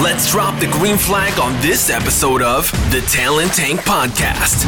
[0.00, 4.64] Let's drop the green flag on this episode of the Talent Tank Podcast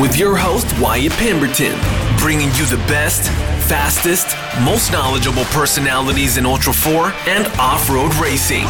[0.00, 1.78] with your host, Wyatt Pemberton,
[2.16, 3.28] bringing you the best,
[3.68, 8.64] fastest, most knowledgeable personalities in Ultra 4 and off road racing.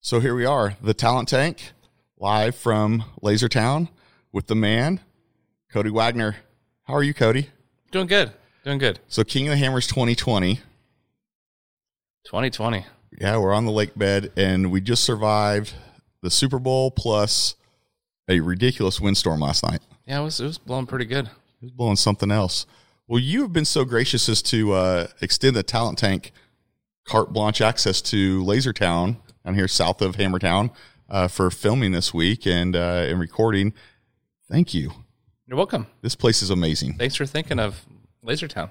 [0.00, 1.72] So here we are, the Talent Tank,
[2.16, 3.90] live from Lasertown
[4.32, 5.00] with the man,
[5.70, 6.36] Cody Waggoner.
[6.84, 7.50] How are you, Cody?
[7.90, 8.32] Doing good.
[8.64, 9.00] Doing good.
[9.08, 10.56] So King of the Hammers 2020.
[12.24, 12.86] 2020.
[13.20, 15.74] Yeah, we're on the lake bed and we just survived
[16.22, 17.56] the Super Bowl plus
[18.28, 19.80] a ridiculous windstorm last night.
[20.06, 21.26] Yeah, it was it was blowing pretty good.
[21.26, 22.66] It was blowing something else.
[23.08, 26.32] Well, you have been so gracious as to uh, extend the Talent Tank
[27.04, 30.70] carte blanche access to Lasertown down here south of Hammertown
[31.10, 33.74] uh, for filming this week and uh, and recording.
[34.48, 34.92] Thank you.
[35.46, 35.88] You're welcome.
[36.00, 36.94] This place is amazing.
[36.94, 37.84] Thanks for thinking of
[38.24, 38.70] Lasertown.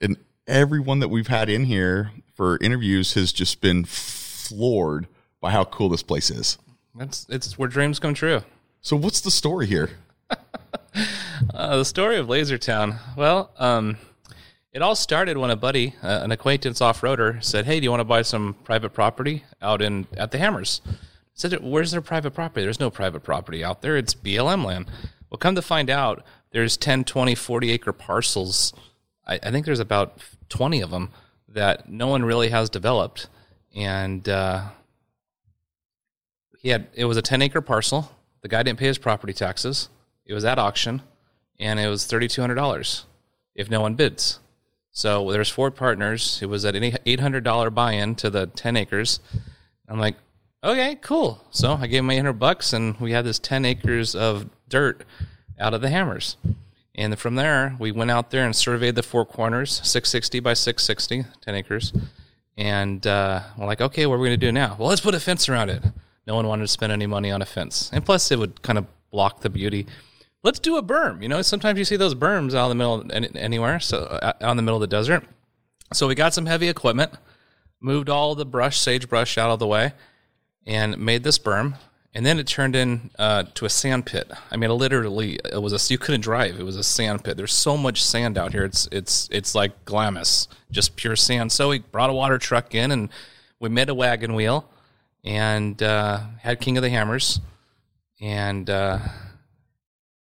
[0.00, 5.06] And everyone that we've had in here for interviews has just been floored
[5.40, 6.58] by how cool this place is.
[6.94, 8.42] That's it's where dreams come true.
[8.80, 9.90] So what's the story here?
[11.54, 12.98] Uh, the story of Lasertown.
[13.16, 13.96] Well, um,
[14.72, 18.00] it all started when a buddy, uh, an acquaintance off-roader, said, "Hey, do you want
[18.00, 20.92] to buy some private property out in at the Hammers?" I
[21.34, 22.62] said, "Where's their private property?
[22.62, 23.96] There's no private property out there.
[23.96, 24.90] It's BLM land."
[25.32, 28.74] Well, come to find out, there's 10, 20, 40 acre parcels.
[29.26, 30.18] I, I think there's about
[30.50, 31.10] 20 of them
[31.48, 33.28] that no one really has developed,
[33.74, 34.64] and uh,
[36.58, 38.12] he had it was a 10 acre parcel.
[38.42, 39.88] The guy didn't pay his property taxes.
[40.26, 41.00] It was at auction,
[41.58, 43.06] and it was thirty two hundred dollars
[43.54, 44.38] if no one bids.
[44.90, 46.40] So there's four partners.
[46.42, 49.20] It was at an eight hundred dollar buy in to the 10 acres.
[49.88, 50.16] I'm like,
[50.62, 51.42] okay, cool.
[51.50, 55.04] So I gave him 800 bucks, and we had this 10 acres of dirt
[55.60, 56.36] out of the hammers.
[56.94, 61.24] And from there, we went out there and surveyed the four corners, 660 by 660,
[61.40, 61.92] 10 acres.
[62.56, 64.76] And uh, we're like, okay, what are we going to do now?
[64.78, 65.82] Well, let's put a fence around it.
[66.26, 67.90] No one wanted to spend any money on a fence.
[67.92, 69.86] And plus, it would kind of block the beauty.
[70.42, 71.22] Let's do a berm.
[71.22, 74.50] You know, sometimes you see those berms out in the middle anywhere, so uh, out
[74.50, 75.24] in the middle of the desert.
[75.92, 77.12] So we got some heavy equipment,
[77.80, 79.92] moved all the brush, sagebrush out of the way,
[80.66, 81.76] and made this berm.
[82.14, 84.30] And then it turned in uh, to a sand pit.
[84.50, 86.60] I mean, literally, it was a you couldn't drive.
[86.60, 87.38] It was a sand pit.
[87.38, 88.64] There's so much sand out here.
[88.64, 91.52] It's it's it's like Glamis, just pure sand.
[91.52, 93.08] So we brought a water truck in and
[93.60, 94.68] we made a wagon wheel
[95.24, 97.40] and uh, had King of the Hammers,
[98.20, 98.98] and uh,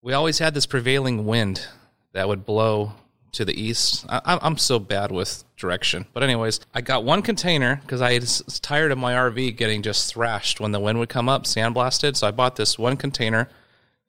[0.02, 1.68] we always had this prevailing wind
[2.14, 2.94] that would blow
[3.34, 4.06] to the east.
[4.10, 8.60] I, I'm so bad with direction, but anyways, I got one container because I was
[8.62, 12.16] tired of my RV getting just thrashed when the wind would come up, sandblasted.
[12.18, 13.50] So I bought this one container.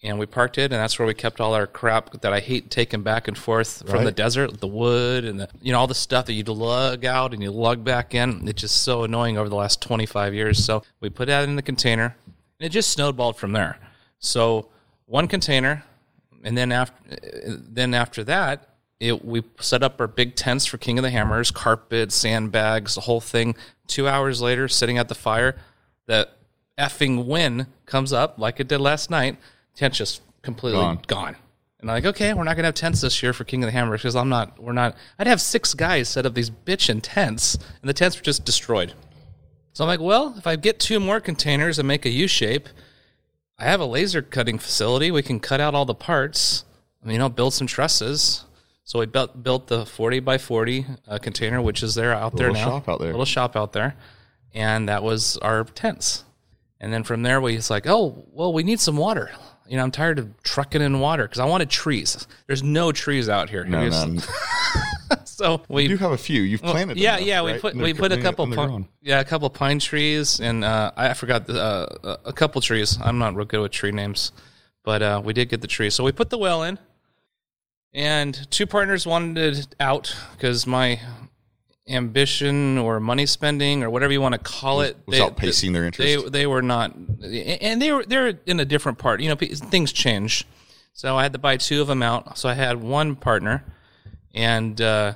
[0.05, 2.73] And we parked it, and that's where we kept all our crap that I hate
[2.73, 4.05] taking back and forth from Right.
[4.05, 7.33] the desert, the wood, and the you know all the stuff that you lug out
[7.33, 8.49] and you lug back in.
[8.49, 10.65] It's just so annoying over the last 25 years.
[10.65, 12.17] So we put that in the container,
[12.59, 13.79] and it just snowballed from there.
[14.19, 14.71] So
[15.07, 15.85] one container,
[16.43, 16.97] and then after
[17.71, 18.71] then after that,
[19.03, 23.01] it, we set up our big tents for King of the Hammers, carpet, sandbags, the
[23.01, 23.57] whole thing.
[23.89, 25.57] Two hours later, sitting at the fire,
[26.07, 26.29] the
[26.79, 29.39] effing wind comes up like it did last night.
[29.75, 31.01] Tent's just completely Gone.
[31.09, 31.37] gone.
[31.81, 33.73] And I'm like, okay, we're not gonna have tents this year for King of the
[33.73, 34.63] Hammers because I'm not.
[34.63, 34.97] We're not.
[35.19, 38.95] I'd have six guys set up these bitchin' tents, and the tents were just destroyed.
[39.73, 42.69] So I'm like, well, if I get two more containers and make a U shape,
[43.59, 45.11] I have a laser cutting facility.
[45.11, 46.65] We can cut out all the parts.
[47.05, 48.45] You know, build some trusses.
[48.85, 52.51] So we built built the 40 by 40 uh, container, which is there out there
[52.53, 52.79] little now.
[52.79, 53.11] shop out there.
[53.11, 53.95] Little shop out there,
[54.55, 56.25] and that was our tents.
[56.81, 59.31] And then from there, we was like, oh, well, we need some water.
[59.69, 62.27] You know, I'm tired of trucking in water because I wanted trees.
[62.49, 63.65] There's no trees out here.
[63.65, 64.21] No, Here's- no.
[65.25, 66.43] So we You do have a few.
[66.43, 66.97] You've planted.
[66.97, 67.43] yeah, enough, yeah.
[67.43, 71.15] We put we put a couple pine, yeah a couple pine trees and uh, I
[71.15, 72.99] forgot the, uh, a couple trees.
[73.03, 74.33] I'm not real good with tree names,
[74.85, 75.91] but uh, we did get the tree.
[75.91, 76.79] So we put the well in,
[77.95, 81.01] and two partners wanted it out because my
[81.89, 86.25] ambition or money spending or whatever you want to call it was outpacing their interest.
[86.25, 89.21] they they were not, and they were they're in a different part.
[89.21, 90.47] You know, things change.
[90.95, 92.39] So I had to buy two of them out.
[92.39, 93.65] So I had one partner,
[94.35, 95.15] and uh,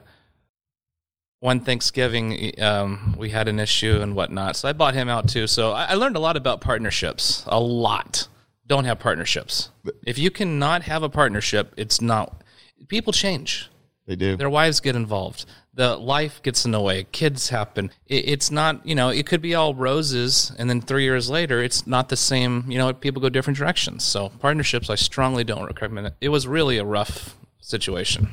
[1.41, 4.57] one Thanksgiving um, we had an issue and whatnot.
[4.57, 5.47] So I bought him out too.
[5.47, 7.45] So I, I learned a lot about partnerships.
[7.47, 8.29] A lot.
[8.67, 9.71] Don't have partnerships.
[10.05, 12.43] If you cannot have a partnership, it's not.
[12.89, 13.71] People change.
[14.07, 14.37] They do.
[14.37, 15.47] Their wives get involved.
[15.75, 17.05] The life gets in the way.
[17.11, 17.91] Kids happen.
[18.07, 21.63] It, it's not, you know, it could be all roses, and then three years later,
[21.63, 22.65] it's not the same.
[22.69, 24.05] You know, people go different directions.
[24.05, 26.15] So partnerships, I strongly don't recommend it.
[26.21, 28.29] It was really a rough situation.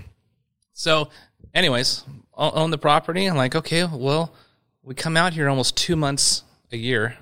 [0.74, 1.10] So,
[1.54, 2.04] anyways,
[2.36, 3.26] o- own the property.
[3.26, 4.34] I'm like, okay, well,
[4.84, 7.18] we come out here almost two months a year.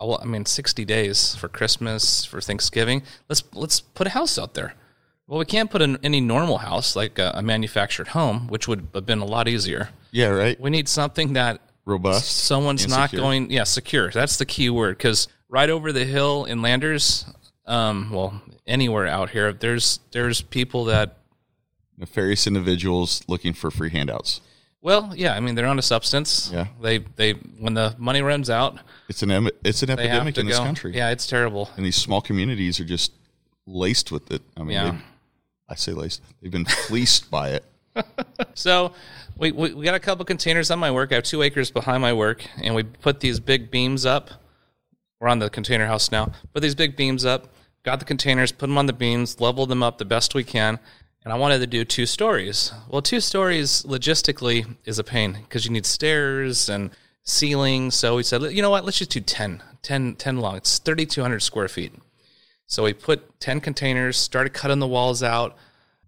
[0.00, 3.02] Well, I mean, 60 days for Christmas, for Thanksgiving.
[3.28, 4.74] Let's let's put a house out there.
[5.30, 8.88] Well, we can't put in any normal house like a, a manufactured home, which would
[8.94, 9.90] have been a lot easier.
[10.10, 10.58] Yeah, right.
[10.60, 12.26] We need something that Robust.
[12.46, 13.22] someone's not secure.
[13.22, 17.24] going yeah secure that's the key word because right over the hill in landers
[17.66, 21.16] um well anywhere out here there's there's people that
[21.96, 24.40] Nefarious individuals looking for free handouts.
[24.82, 26.66] well yeah i mean they're on a substance Yeah.
[26.80, 28.78] they they when the money runs out
[29.08, 30.92] It's an em- it's an epidemic in this country.
[30.94, 33.12] yeah it's terrible And these small communities are just
[33.66, 34.42] laced with it.
[34.56, 34.98] I mean, Yeah.
[35.70, 36.20] I say laced.
[36.42, 37.64] They've been fleeced by it.
[38.54, 38.92] So
[39.38, 41.12] we, we we got a couple containers on my work.
[41.12, 44.30] I have two acres behind my work, and we put these big beams up.
[45.18, 46.32] We're on the container house now.
[46.52, 47.48] Put these big beams up.
[47.82, 50.78] Got the containers, put them on the beams, leveled them up the best we can.
[51.24, 52.72] And I wanted to do two stories.
[52.88, 56.90] Well, two stories logistically is a pain because you need stairs and
[57.22, 57.90] ceiling.
[57.90, 58.84] So we said, you know what?
[58.84, 60.56] Let's just do 10, 10, 10 long.
[60.56, 61.92] It's 3,200 square feet.
[62.70, 65.56] So we put 10 containers, started cutting the walls out.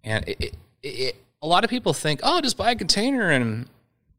[0.01, 3.67] And it, it, it, a lot of people think, oh, just buy a container and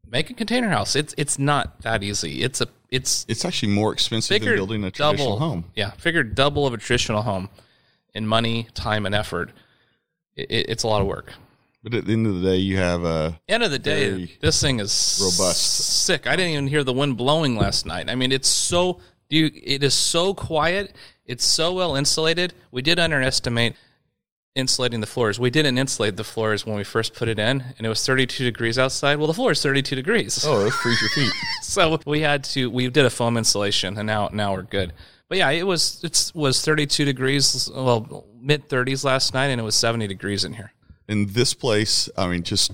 [0.07, 0.95] make a container house.
[0.95, 2.43] It's it's not that easy.
[2.43, 5.65] It's a it's It's actually more expensive than building a traditional double, home.
[5.75, 7.49] Yeah, figure double of a traditional home
[8.13, 9.49] in money, time, and effort.
[10.35, 11.33] It, it, it's a lot of work.
[11.81, 14.61] But at the end of the day, you have a End of the day, this
[14.61, 16.05] thing is robust.
[16.05, 16.27] sick.
[16.27, 18.07] I didn't even hear the wind blowing last night.
[18.07, 18.99] I mean, it's so
[19.29, 19.49] you.
[19.51, 20.95] It is so quiet.
[21.25, 22.53] It's so well insulated.
[22.71, 23.75] We did underestimate
[24.55, 25.39] insulating the floors.
[25.39, 28.43] We didn't insulate the floors when we first put it in, and it was 32
[28.45, 29.17] degrees outside.
[29.17, 30.45] Well, the floor is 32 degrees.
[30.45, 31.33] oh, it'll freeze your feet.
[31.61, 34.93] so we had to we did a foam insulation and now now we're good
[35.27, 39.63] but yeah it was it was 32 degrees well mid 30s last night and it
[39.63, 40.71] was 70 degrees in here
[41.09, 42.71] In this place, I mean, just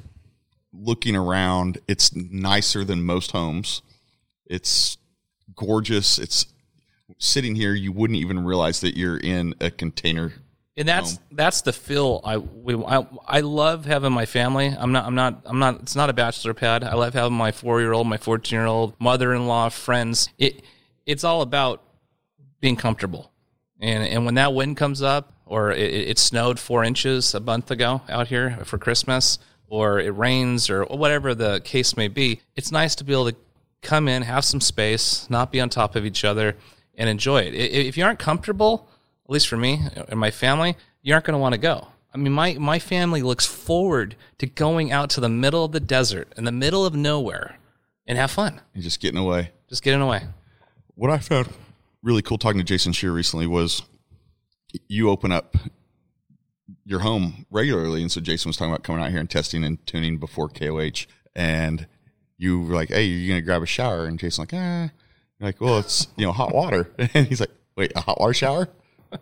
[0.74, 3.81] looking around, it's nicer than most homes.
[4.45, 4.98] It's
[5.56, 6.18] gorgeous.
[6.19, 6.45] It's
[7.18, 10.34] sitting here, you wouldn't even realize that you're in a container.
[10.78, 14.68] and that's that's the feel I we I, I love having my family.
[14.68, 16.84] I'm not I'm not I'm not it's not a bachelor pad.
[16.84, 20.30] I love having my 4 year old my 14 year old mother-in-law friends.
[20.38, 20.63] It
[21.06, 21.84] it's all about
[22.60, 23.31] being comfortable.
[23.80, 27.72] And and when that wind comes up or it, it snowed four inches a month
[27.72, 32.72] ago out here for Christmas or it rains or whatever the case may be it's
[32.72, 33.36] nice to be able to
[33.81, 36.56] come in have some space not be on top of each other
[37.01, 38.88] and enjoy it if you aren't comfortable
[39.25, 42.18] at least for me and my family you aren't going to want to go I
[42.18, 46.33] mean, my, my family looks forward to going out to the middle of the desert,
[46.36, 47.57] in the middle of nowhere,
[48.06, 48.59] and have fun.
[48.74, 49.51] and just getting away.
[49.69, 50.24] Just getting away.
[50.95, 51.50] What I found
[52.03, 53.83] really cool talking to Jason Shear recently was
[54.88, 55.56] you open up
[56.86, 58.01] your home regularly.
[58.01, 61.06] And so Jason was talking about coming out here and testing and tuning before KOH.
[61.33, 61.88] And
[62.38, 64.06] you were like, hey, you're going to grab a shower.
[64.06, 64.89] And Jason's like, ah.
[65.41, 66.89] You're like, well, it's, you know, hot water.
[67.15, 68.69] And he's like, wait, a hot water shower?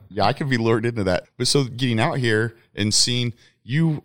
[0.10, 1.24] yeah, I could be lured into that.
[1.38, 3.34] But so getting out here and seeing
[3.64, 4.04] you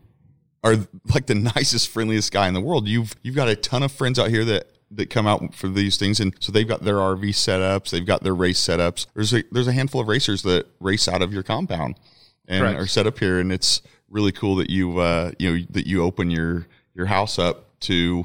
[0.63, 0.77] are
[1.13, 2.87] like the nicest, friendliest guy in the world.
[2.87, 5.97] You've you've got a ton of friends out here that that come out for these
[5.97, 9.07] things, and so they've got their RV setups, they've got their race setups.
[9.15, 11.99] There's a there's a handful of racers that race out of your compound
[12.47, 12.81] and Correct.
[12.81, 16.03] are set up here, and it's really cool that you uh you know that you
[16.03, 18.25] open your your house up to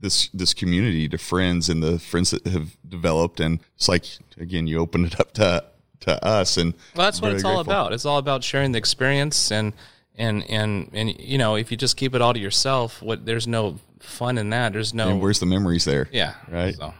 [0.00, 4.04] this this community to friends and the friends that have developed, and it's like
[4.38, 5.64] again you open it up to
[6.00, 7.92] to us, and Well, that's what very it's all about.
[7.92, 9.74] It's all about sharing the experience and
[10.16, 13.46] and and and you know, if you just keep it all to yourself, what there's
[13.46, 14.72] no fun in that.
[14.72, 16.08] There's no And where's the memories there?
[16.10, 16.74] yeah, right?
[16.74, 16.94] So,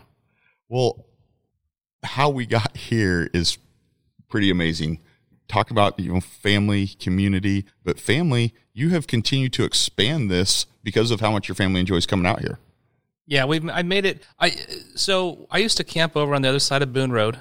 [0.68, 1.06] Well,
[2.02, 3.58] how we got here is
[4.28, 5.00] pretty amazing.
[5.48, 8.54] Talk about you know family, community, but family.
[8.72, 12.40] You have continued to expand this because of how much your family enjoys coming out
[12.40, 12.58] here.
[13.30, 14.24] Yeah, we've I made it.
[14.40, 14.50] I
[14.96, 17.38] so I used to camp over on the other side of Boone Road,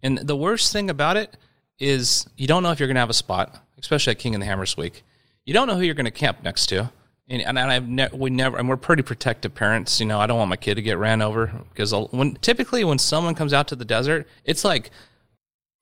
[0.00, 1.36] and the worst thing about it
[1.80, 4.40] is you don't know if you're going to have a spot, especially at King and
[4.40, 5.02] the Hammers week.
[5.44, 6.92] You don't know who you're going to camp next to,
[7.28, 9.98] and and I've ne- we never and we're pretty protective parents.
[9.98, 12.84] You know, I don't want my kid to get ran over because I'll- when typically
[12.84, 14.90] when someone comes out to the desert, it's like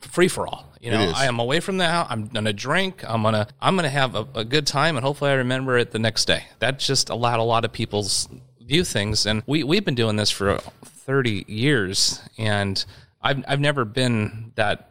[0.00, 0.72] free for all.
[0.80, 1.12] You know.
[1.14, 2.06] I am away from the house.
[2.08, 3.04] I'm gonna drink.
[3.06, 5.98] I'm gonna I'm gonna have a, a good time, and hopefully I remember it the
[5.98, 6.44] next day.
[6.60, 8.28] That just allowed a lot of people's
[8.66, 12.84] view things, and we we've been doing this for 30 years, and
[13.20, 14.88] I've I've never been that.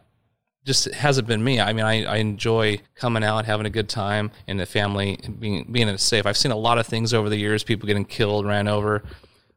[0.64, 1.60] Just hasn't been me.
[1.60, 5.66] I mean, I, I enjoy coming out, having a good time, and the family being
[5.72, 6.24] being safe.
[6.24, 9.02] I've seen a lot of things over the years, people getting killed, ran over.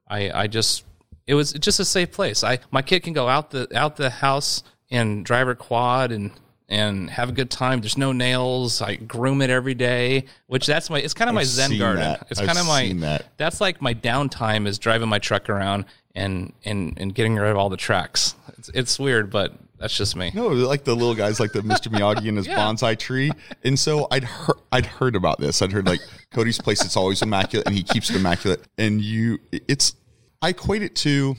[0.07, 0.83] I I just
[1.27, 2.43] it was just a safe place.
[2.43, 6.31] I my kid can go out the out the house and drive her quad and
[6.69, 7.81] and have a good time.
[7.81, 8.81] There's no nails.
[8.81, 10.99] I groom it every day, which that's my.
[10.99, 12.01] It's kind of my I've zen garden.
[12.01, 12.27] that.
[12.29, 12.83] It's I've kind of my.
[12.83, 13.37] seen that.
[13.37, 17.57] That's like my downtime is driving my truck around and and and getting rid of
[17.57, 18.35] all the tracks.
[18.57, 20.31] It's, it's weird, but that's just me.
[20.33, 21.87] No, like the little guys, like the Mr.
[21.91, 22.57] Miyagi and his Yeah.
[22.57, 23.29] bonsai tree.
[23.63, 25.61] And so I'd heard, I'd heard about this.
[25.61, 25.99] I'd heard like
[26.31, 26.83] Cody's place.
[26.83, 28.63] It's always immaculate, and he keeps it immaculate.
[28.77, 29.95] And you, it's,
[30.41, 31.35] I equate it to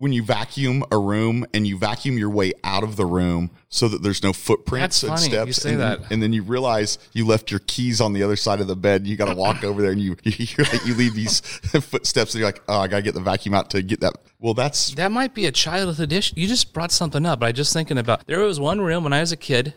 [0.00, 3.86] when you vacuum a room and you vacuum your way out of the room so
[3.86, 5.30] that there's no footprints That's and funny.
[5.30, 5.46] steps.
[5.46, 6.10] You say and, that.
[6.10, 9.06] and then you realize you left your keys on the other side of the bed.
[9.06, 12.40] You got to walk over there and you you're like, you leave these footsteps and
[12.40, 14.14] you're like, oh, I got to get the vacuum out to get that.
[14.38, 16.38] Well, that's That might be a childhood addition.
[16.38, 17.42] You just brought something up.
[17.42, 18.26] I just thinking about.
[18.26, 19.74] There was one room when I was a kid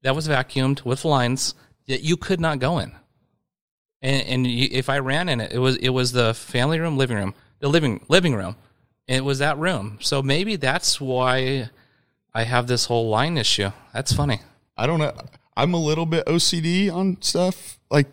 [0.00, 1.54] that was vacuumed with lines
[1.88, 2.92] that you could not go in,
[4.00, 6.96] and, and you, if I ran in it, it was it was the family room,
[6.96, 8.56] living room, the living living room.
[9.08, 9.98] It was that room.
[10.00, 11.70] So maybe that's why
[12.34, 13.70] I have this whole line issue.
[13.92, 14.40] That's funny.
[14.76, 15.12] I don't know.
[15.56, 18.06] I'm a little bit OCD on stuff, like,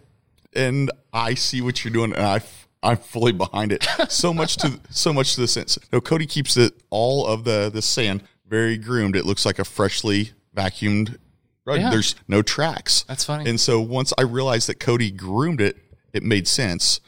[0.54, 2.42] and I see what you're doing, and I
[2.82, 3.86] I'm fully behind it.
[4.10, 5.78] So much to so much to the sense.
[5.92, 9.16] No, Cody keeps it all of the the sand very groomed.
[9.16, 11.18] It looks like a freshly vacuumed
[11.66, 11.80] rug.
[11.80, 11.90] Yeah.
[11.90, 13.04] There's no tracks.
[13.08, 13.50] That's funny.
[13.50, 15.78] And so once I realized that Cody groomed it,
[16.14, 17.02] it made sense.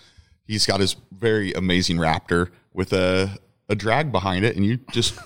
[0.46, 3.38] He's got his very amazing Raptor with a
[3.70, 5.18] a drag behind it, and you just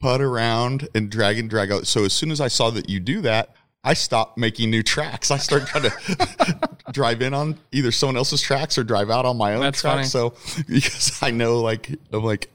[0.00, 1.86] put around and drag and drag out.
[1.86, 5.30] So as soon as I saw that you do that, I stopped making new tracks.
[5.30, 9.36] I started trying to drive in on either someone else's tracks or drive out on
[9.36, 10.10] my own That's tracks.
[10.10, 10.34] So
[10.68, 12.50] because I know like I'm like,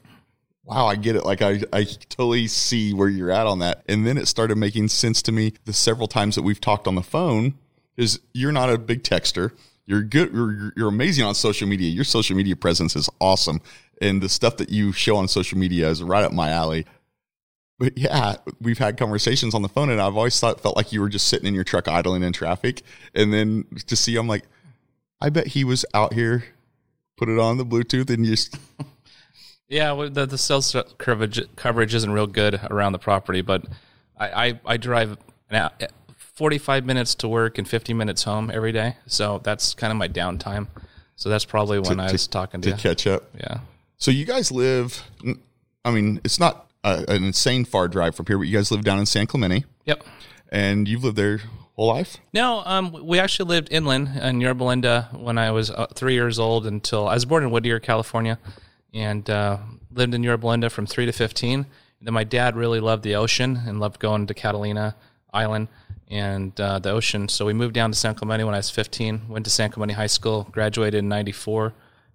[0.64, 1.24] wow, I get it.
[1.24, 3.82] Like I, I totally see where you're at on that.
[3.88, 6.94] And then it started making sense to me the several times that we've talked on
[6.94, 7.54] the phone
[7.96, 9.52] is you're not a big texter.
[9.86, 10.32] You're good.
[10.32, 11.90] You're, you're amazing on social media.
[11.90, 13.60] Your social media presence is awesome.
[14.00, 16.86] And the stuff that you show on social media is right up my alley.
[17.78, 21.00] But yeah, we've had conversations on the phone, and I've always thought felt like you
[21.00, 22.82] were just sitting in your truck idling in traffic,
[23.14, 24.44] and then to see, I'm like,
[25.20, 26.44] I bet he was out here,
[27.16, 28.56] put it on the Bluetooth, and just
[29.68, 30.62] Yeah, well, the the cell
[30.98, 33.64] coverage coverage isn't real good around the property, but
[34.16, 35.16] I I, I drive
[35.50, 35.86] hour, eh,
[36.16, 39.96] forty five minutes to work and fifty minutes home every day, so that's kind of
[39.96, 40.68] my downtime.
[41.16, 42.80] So that's probably when I to- was talking to, to you.
[42.80, 43.24] catch up.
[43.36, 43.60] Yeah,
[44.04, 45.02] So you guys live,
[45.82, 48.84] I mean, it's not a, an insane far drive from here, but you guys live
[48.84, 50.04] down in San Clemente, yep.
[50.50, 51.40] and you've lived there
[51.74, 52.18] whole life.
[52.34, 56.38] No, um, we actually lived inland in Yorba Linda when I was uh, three years
[56.38, 58.38] old until I was born in Whittier, California,
[58.92, 59.56] and uh,
[59.90, 61.60] lived in Yorba Linda from three to fifteen.
[61.60, 64.96] And then my dad really loved the ocean and loved going to Catalina
[65.32, 65.68] Island
[66.08, 67.30] and uh, the ocean.
[67.30, 69.22] So we moved down to San Clemente when I was fifteen.
[69.30, 71.72] Went to San Clemente High School, graduated in '94,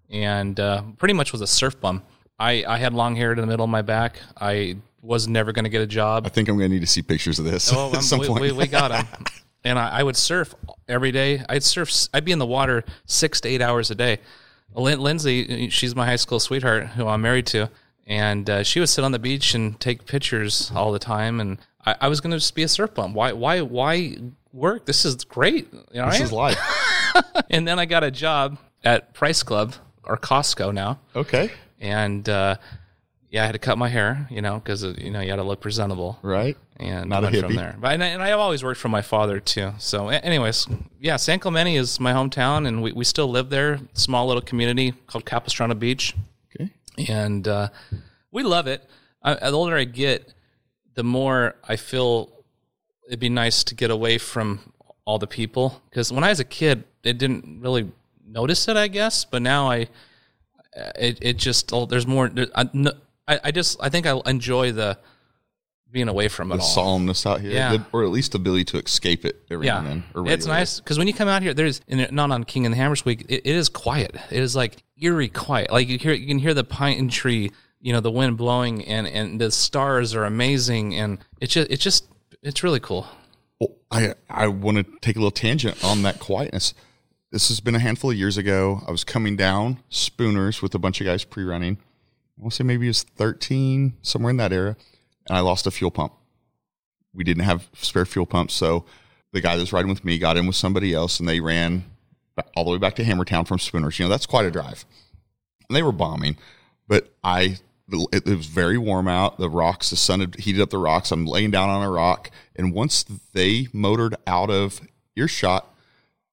[0.09, 2.03] and uh, pretty much was a surf bum.
[2.39, 4.19] I, I had long hair in the middle of my back.
[4.39, 6.25] I was never going to get a job.
[6.25, 8.27] I think I'm going to need to see pictures of this Oh, at some we,
[8.27, 8.41] point.
[8.41, 9.07] we, we got him.
[9.61, 10.55] And I, I would surf
[10.87, 11.43] every day.
[11.49, 12.07] I'd surf.
[12.13, 14.19] I'd be in the water six to eight hours a day.
[14.73, 17.69] Lin- Lindsay, she's my high school sweetheart, who I'm married to,
[18.07, 21.41] and uh, she would sit on the beach and take pictures all the time.
[21.41, 23.13] And I, I was going to just be a surf bum.
[23.13, 23.33] Why?
[23.33, 23.59] Why?
[23.59, 24.15] Why
[24.53, 24.85] work?
[24.85, 25.67] This is great.
[25.73, 26.21] You know, this right?
[26.21, 27.13] is life.
[27.49, 31.51] and then I got a job at Price Club or Costco now, Okay.
[31.79, 32.55] and uh,
[33.29, 35.43] yeah, I had to cut my hair, you know, because you know you had to
[35.43, 36.57] look presentable Right.
[36.77, 37.75] and Not a went from there.
[37.79, 39.73] But and, I- and I've always worked for my father too.
[39.77, 40.67] So, anyways,
[40.99, 43.79] yeah, San Clemente is my hometown, and we, we still live there.
[43.93, 46.15] Small little community called Capistrano Beach,
[46.55, 46.71] Okay.
[47.07, 47.69] and uh,
[48.31, 48.83] we love it.
[49.21, 50.33] I, the older I get,
[50.95, 52.31] the more I feel
[53.07, 54.73] it'd be nice to get away from
[55.05, 55.81] all the people.
[55.89, 57.91] Because when I was a kid, it didn't really
[58.29, 59.25] notice it, I guess.
[59.25, 59.87] But now I,
[60.95, 62.29] it it just oh, there's more.
[62.29, 62.91] there- I, no,
[63.27, 64.97] I I just I think I enjoy the
[65.91, 66.99] being away from it The all.
[66.99, 67.77] solemnness out here, Yeah.
[67.91, 70.27] or at least the ability to escape it every now and Yeah, then.
[70.27, 73.03] it's nice because when you come out here, there's not on King and the Hammers
[73.05, 73.25] week.
[73.27, 74.15] It, it is quiet.
[74.29, 75.71] It is like eerie quiet.
[75.71, 79.07] Like you hear, you can hear the pine tree, you know, the wind blowing, and
[79.07, 82.05] and the stars are amazing, and it's just it's just
[82.43, 83.07] it's really cool.
[83.59, 86.75] Well, I I want to take a little tangent on that quietness.
[87.31, 88.81] This has been a handful of years ago.
[88.87, 91.77] I was coming down Spooners with a bunch of guys pre-running.
[91.77, 94.75] I want to say maybe it was 13, somewhere in that era,
[95.27, 96.13] and I lost a fuel pump.
[97.13, 98.85] We didn't have spare fuel pumps, so
[99.31, 101.85] the guy that was riding with me got in with somebody else, and they ran
[102.55, 103.99] all the way back to Hammertown from Spooners.
[103.99, 104.85] You know, that's quite a drive.
[105.69, 106.35] And they were bombing,
[106.87, 107.57] but I
[108.11, 109.37] it was very warm out.
[109.37, 111.11] The rocks, the sun had heated up the rocks.
[111.11, 114.81] I'm laying down on a rock, and once they motored out of
[115.15, 115.67] earshot,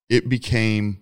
[0.08, 1.00] it became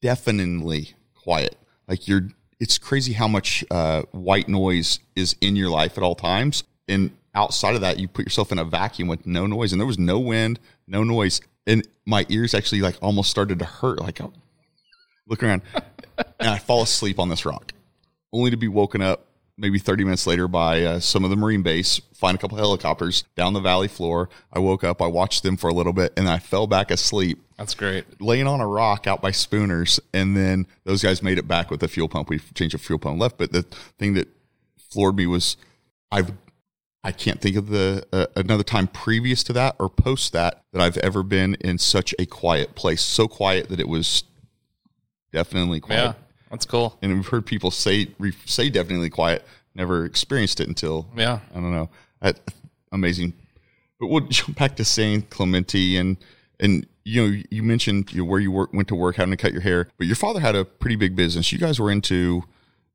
[0.00, 1.56] deafeningly quiet.
[1.86, 2.28] Like you're,
[2.60, 6.64] it's crazy how much uh, white noise is in your life at all times.
[6.88, 9.86] And outside of that, you put yourself in a vacuum with no noise, and there
[9.86, 14.00] was no wind, no noise, and my ears actually like almost started to hurt.
[14.00, 14.28] Like, I
[15.26, 15.62] look around,
[16.40, 17.72] and I fall asleep on this rock,
[18.32, 19.27] only to be woken up
[19.58, 23.24] maybe 30 minutes later by uh, some of the Marine base, find a couple helicopters
[23.36, 24.28] down the valley floor.
[24.52, 27.38] I woke up, I watched them for a little bit, and I fell back asleep
[27.56, 28.20] That's great.
[28.20, 31.80] laying on a rock out by Spooners, and then those guys made it back with
[31.80, 32.30] the fuel pump.
[32.30, 33.62] We changed the fuel pump left, but the
[33.98, 34.28] thing that
[34.78, 35.56] floored me was
[36.10, 36.32] I've
[37.04, 40.82] I can't think of the uh, another time previous to that or post that that
[40.82, 44.24] I've ever been in such a quiet place, so quiet that it was
[45.32, 45.98] definitely quiet.
[45.98, 46.12] Yeah,
[46.50, 46.98] that's cool.
[47.02, 49.44] And we've heard people say re, say definitely quiet.
[49.74, 51.40] Never experienced it until Yeah.
[51.52, 51.90] I don't know.
[52.20, 52.40] That,
[52.92, 53.34] amazing.
[54.00, 56.16] But we'll jump back to San Clemente and
[56.60, 59.36] and you know you mentioned you know, where you work, went to work, having to
[59.36, 61.52] cut your hair, but your father had a pretty big business.
[61.52, 62.44] You guys were into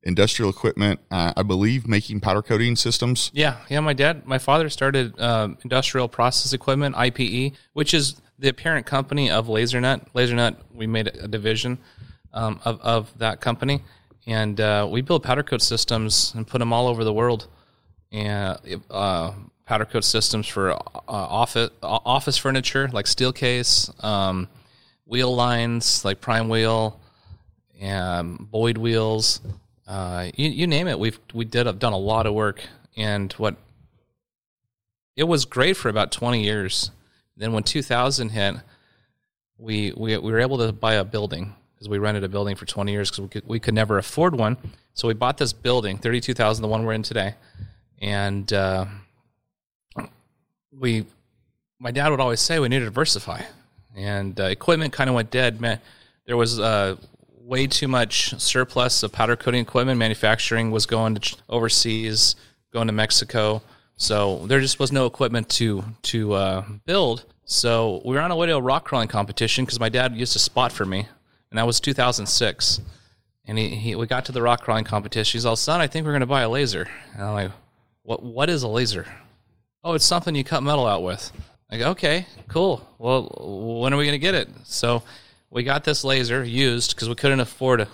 [0.04, 3.32] industrial equipment, uh, I believe, making powder coating systems.
[3.34, 3.80] Yeah, yeah.
[3.80, 9.32] My dad, my father started um, Industrial Process Equipment (IPE), which is the parent company
[9.32, 10.08] of LaserNet.
[10.14, 11.78] LaserNet, we made a division
[12.34, 13.84] um, of of that company,
[14.26, 17.48] and uh, we build powder coat systems and put them all over the world.
[18.12, 18.60] And
[18.92, 19.32] uh,
[19.66, 24.48] powder coat systems for uh, office office furniture like Steelcase, um,
[25.06, 27.00] wheel lines like Prime Wheel,
[27.82, 29.42] um, Boyd wheels,
[29.88, 31.00] uh, you, you name it.
[31.00, 32.62] We've we did have done a lot of work,
[32.96, 33.56] and what
[35.16, 36.92] it was great for about twenty years.
[37.36, 38.56] Then when two thousand hit,
[39.58, 42.66] we we we were able to buy a building because we rented a building for
[42.66, 44.56] twenty years because we could we could never afford one.
[44.94, 47.36] So we bought this building, thirty two thousand, the one we're in today,
[48.02, 48.86] and uh,
[50.72, 51.06] we
[51.80, 53.42] my dad would always say we need to diversify,
[53.98, 55.60] and uh, equipment kind of went dead.
[55.60, 55.82] Man,
[56.26, 56.96] there was uh,
[57.42, 60.00] way too much surplus of powder coating equipment.
[60.00, 62.38] Manufacturing was going to overseas,
[62.72, 63.62] going to Mexico,
[63.98, 67.26] so there just was no equipment to to uh, build.
[67.46, 70.32] So we were on our way to a rock crawling competition because my dad used
[70.32, 71.08] to spot for me,
[71.54, 72.82] and that was 2006.
[73.46, 75.38] And he, he we got to the rock crawling competition.
[75.38, 76.90] He's all, son, I think we're going to buy a laser.
[77.14, 77.52] And I'm like,
[78.02, 79.06] what what is a laser?
[79.84, 81.32] Oh, it's something you cut metal out with.
[81.70, 82.88] I go, okay, cool.
[82.98, 83.28] Well,
[83.82, 84.50] when are we going to get it?
[84.64, 85.04] So
[85.52, 87.88] we got this laser used because we couldn't afford a,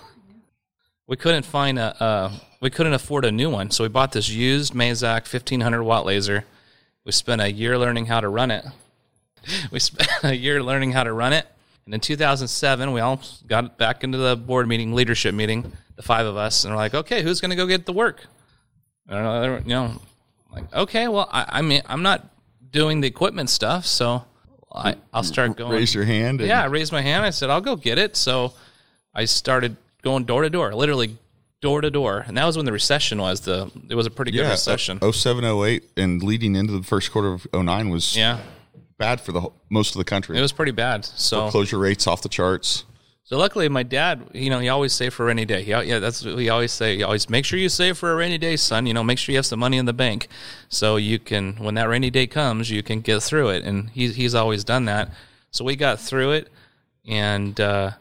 [1.06, 3.70] we couldn't find a, we couldn't afford a new one.
[3.70, 6.46] So we bought this used Mazak 1500 watt laser.
[7.04, 8.64] We spent a year learning how to run it.
[9.70, 11.46] We spent a year learning how to run it.
[11.90, 16.24] And in 2007, we all got back into the board meeting, leadership meeting, the five
[16.24, 18.26] of us, and we're like, okay, who's going to go get the work?
[19.08, 20.02] I don't know, you know,
[20.52, 22.28] like, okay, well, I, I mean, I'm not
[22.70, 24.24] doing the equipment stuff, so
[24.72, 25.72] I, I'll start going.
[25.72, 26.40] Raise your hand.
[26.40, 27.24] And Yeah, I raised my hand.
[27.24, 28.14] I said, I'll go get it.
[28.14, 28.52] So
[29.12, 31.18] I started going door to door, literally
[31.60, 32.24] door to door.
[32.24, 33.40] And that was when the recession was.
[33.40, 35.00] The It was a pretty good yeah, recession.
[35.02, 38.38] uh, 07, 08, and leading into the first quarter of 09 was yeah,
[39.00, 40.38] bad for the whole, most of the country.
[40.38, 41.04] it was pretty bad.
[41.04, 42.84] So Closure rates off the charts.
[43.24, 45.62] So luckily, my dad, you know, he always save for a rainy day.
[45.62, 46.96] He, yeah, that's what we always say.
[46.96, 48.86] He always make sure you save for a rainy day, son.
[48.86, 50.28] You know, make sure you have some money in the bank,
[50.68, 53.64] so you can, when that rainy day comes, you can get through it.
[53.64, 55.10] And he, he's always done that.
[55.50, 56.48] So we got through it,
[57.06, 57.92] and uh,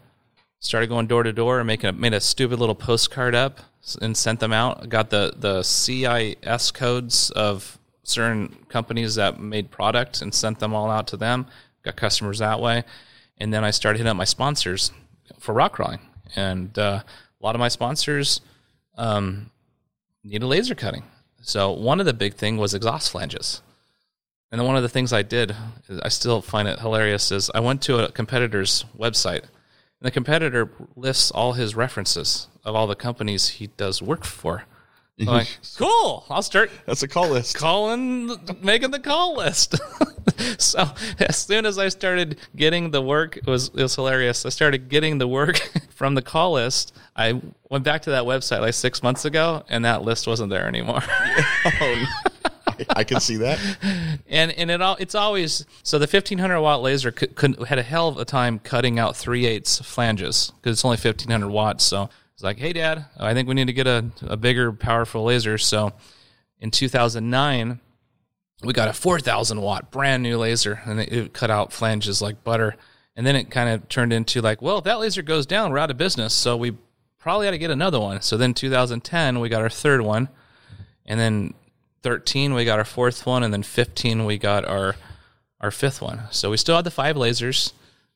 [0.60, 3.62] started going door to door and making a, made a stupid little postcard up
[4.02, 4.90] and sent them out.
[4.90, 7.79] Got the the CIS codes of
[8.10, 11.46] certain companies that made product and sent them all out to them.
[11.84, 12.84] Got customers that way,
[13.38, 14.92] and then I started hitting up my sponsors
[15.40, 16.02] for rock crawling,
[16.36, 18.42] and uh, a lot of my sponsors
[18.98, 19.50] um,
[20.24, 21.04] needed laser cutting.
[21.42, 23.62] So one of the big thing was exhaust flanges.
[24.52, 25.56] And then one of the things I did,
[26.04, 30.70] I still find it hilarious, is I went to a competitor's website, and the competitor
[30.96, 34.66] lists all his references of all the companies he does work for.
[35.20, 35.36] I'm mm-hmm.
[35.36, 37.58] like, cool, I'll start That's a call list.
[37.58, 39.76] calling, making the call list.
[40.58, 44.46] so as soon as I started getting the work, it was it was hilarious.
[44.46, 45.58] I started getting the work
[45.90, 46.96] from the call list.
[47.18, 50.68] I went back to that website like six months ago, and that list wasn't there
[50.68, 51.02] anymore.
[51.82, 52.06] Oh,
[52.68, 53.60] I, I can see that.
[54.30, 57.84] and and it all it's always so the 1500 watt laser could, could had a
[57.84, 61.84] hell of a time cutting out three eighths flanges because it's only 1500 watts.
[61.84, 65.26] So it's like, hey, Dad, I think we need to get a, a bigger, powerful
[65.26, 65.58] laser.
[65.58, 65.92] So
[66.62, 67.82] in 2009,
[68.64, 72.46] we got a 4000 watt brand new laser, and it, it cut out flanges like
[72.46, 72.78] butter.
[73.18, 75.80] And then it kind of turned into like, well, if that laser goes down, we're
[75.80, 76.34] out of business.
[76.34, 76.78] So we
[77.18, 78.22] probably ought to get another one.
[78.22, 80.30] So then 2010, we got our third one,
[81.06, 81.54] and then
[82.04, 84.96] 13 we got our fourth one and then 15 we got our
[85.60, 87.74] our fifth one so we still had the five lasers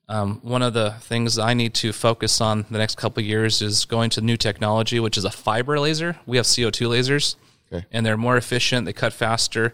[0.10, 3.62] um, one of the things i need to focus on the next couple of years
[3.62, 7.36] is going to new technology which is a fiber laser we have co2 lasers
[7.72, 7.86] Okay.
[7.92, 9.74] and they're more efficient they cut faster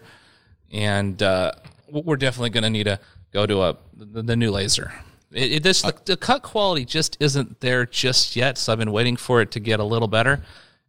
[0.72, 1.52] and uh,
[1.90, 2.98] we're definitely going to need to
[3.32, 4.92] go to a the, the new laser.
[5.32, 8.92] It, it this the, the cut quality just isn't there just yet, so I've been
[8.92, 10.42] waiting for it to get a little better.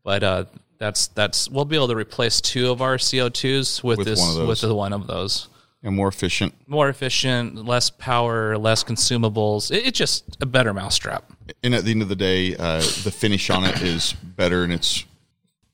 [0.04, 0.45] But uh,
[0.77, 4.62] that's that's we'll be able to replace two of our CO2s with, With this with
[4.62, 5.47] the one of those.
[5.84, 6.54] And more efficient.
[6.67, 9.72] More efficient, less power, less consumables.
[9.72, 11.32] It, it's just a better mousetrap.
[11.63, 14.72] And at the end of the day, uh, the finish on it is better, and
[14.72, 15.06] it's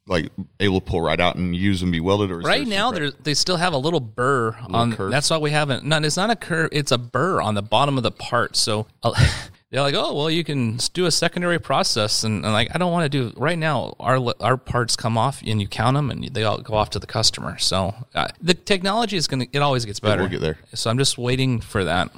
[0.07, 0.29] like
[0.61, 2.31] able to pull right out and use and be welded.
[2.31, 4.93] Or Right now, they still have a little burr on.
[4.93, 5.11] curve?
[5.11, 5.83] That's why we haven't.
[5.83, 6.69] No, it's not a curve.
[6.71, 8.55] It's a burr on the bottom of the part.
[8.55, 9.11] So uh,
[9.69, 12.91] they're like, oh well, you can do a secondary process, and, and like I don't
[12.91, 13.95] want to do right now.
[13.99, 16.99] Our our parts come off, and you count them, and they all go off to
[16.99, 17.57] the customer.
[17.57, 19.47] So uh, the technology is gonna.
[19.51, 20.21] It always gets better.
[20.21, 20.57] We'll get there.
[20.73, 22.11] So I'm just waiting for that.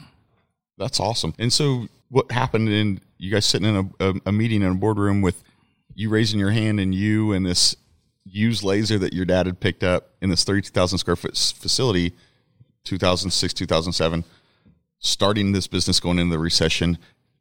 [0.78, 1.34] That's awesome.
[1.40, 4.76] And so, what happened in you guys sitting in a, a, a meeting in a
[4.76, 5.44] boardroom with
[5.94, 7.76] you raising your hand and you and this
[8.26, 12.14] used laser that your dad had picked up in this 32,000 square foot facility,
[12.86, 14.24] 2006, 2007,
[15.00, 16.98] starting this business going into the recession.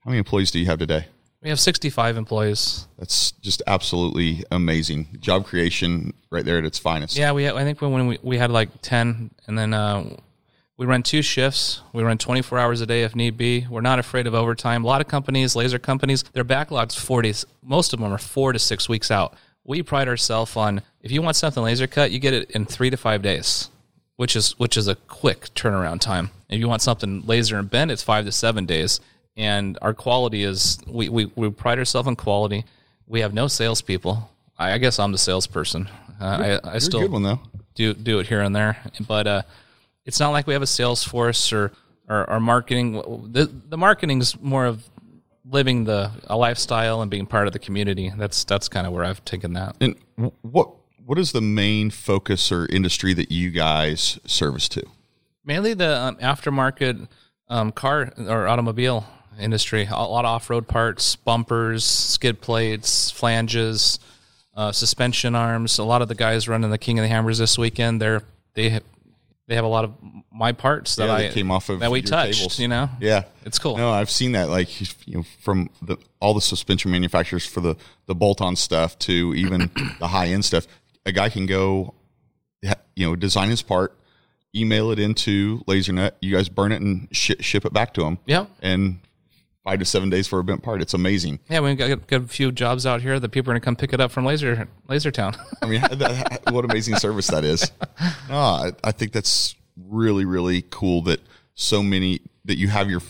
[0.08, 1.04] How many employees do you have today?
[1.42, 2.88] We have 65 employees.
[2.98, 5.18] That's just absolutely amazing.
[5.20, 7.18] Job creation right there at its finest.
[7.18, 10.16] Yeah, we I think when, we, we had like 10 and then uh,
[10.78, 11.82] we run two shifts.
[11.92, 13.66] We run 24 hours a day if need be.
[13.68, 14.82] We're not afraid of overtime.
[14.82, 18.58] A lot of companies, laser companies, their backlogs 40 most of them are 4 to
[18.58, 19.34] 6 weeks out.
[19.62, 22.88] We pride ourselves on if you want something laser cut, you get it in 3
[22.88, 23.68] to 5 days,
[24.16, 26.30] which is which is a quick turnaround time.
[26.48, 29.00] If you want something laser and bent, it's 5 to 7 days.
[29.38, 32.64] And our quality is we we, we pride ourselves on quality.
[33.07, 34.29] We have no salespeople.
[34.59, 35.88] I, I guess I'm the salesperson.
[36.20, 37.40] Uh, I, I still good one though.
[37.77, 38.77] do do it here and there.
[39.07, 39.42] But uh,
[40.05, 41.70] it's not like we have a sales force or
[42.09, 42.94] or, or marketing.
[43.31, 44.83] The the marketing's more of
[45.44, 48.12] living the a lifestyle and being part of the community.
[48.16, 49.77] That's that's kind of where I've taken that.
[49.81, 49.94] And
[50.42, 50.72] what
[51.07, 54.83] what is the main focus or industry that you guys service to?
[55.44, 57.07] Mainly the um, aftermarket
[57.48, 59.07] um, car or automobile
[59.38, 59.87] industry.
[59.90, 63.98] A lot of off road parts, bumpers, skid plates, flanges,
[64.55, 65.79] uh, suspension arms.
[65.79, 68.01] A lot of the guys running the King of the Hammers this weekend.
[68.03, 68.22] They're
[68.55, 68.83] they have,
[69.46, 69.94] they have a lot of
[70.33, 72.38] my parts that Yeah, I came off of that we touched.
[72.38, 72.59] tables.
[72.59, 73.77] You know, Yeah, It's cool.
[73.77, 74.48] No, I've seen that.
[74.48, 79.35] Like you know, from the all the suspension manufacturers for the the bolt-on stuff to
[79.37, 79.70] even
[80.01, 80.66] the high end stuff.
[81.07, 81.94] A guy can go,
[82.62, 83.96] you know, design his part,
[84.55, 86.12] email it into LaserNet.
[86.20, 88.18] You guys burn it and shi ship it back to them.
[88.27, 88.46] Yeah.
[88.61, 88.98] and
[89.68, 90.81] five to seven days for a bent part.
[90.81, 91.40] It's amazing.
[91.50, 93.92] Yeah, we got, got a few jobs out here that people are gonna come pick
[93.92, 95.37] it up from Laser Laser Town.
[95.62, 97.70] I mean, that, what amazing service that is.
[98.31, 99.57] No, I, I think that's
[99.88, 101.20] really, really cool that
[101.54, 103.00] so many that you have your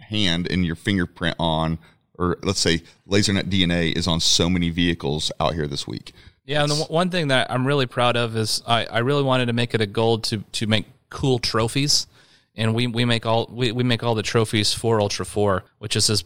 [0.00, 1.78] hand and your fingerprint on,
[2.18, 6.12] or let's say LaserNet DNA is on so many vehicles out here this week.
[6.44, 9.22] yeah, and the one- one thing that I'm really proud of is I, I really
[9.22, 12.06] wanted to make it a goal to to make cool trophies,
[12.56, 15.96] and we we make all we, we make all the trophies for Ultra Four, which
[15.96, 16.24] is this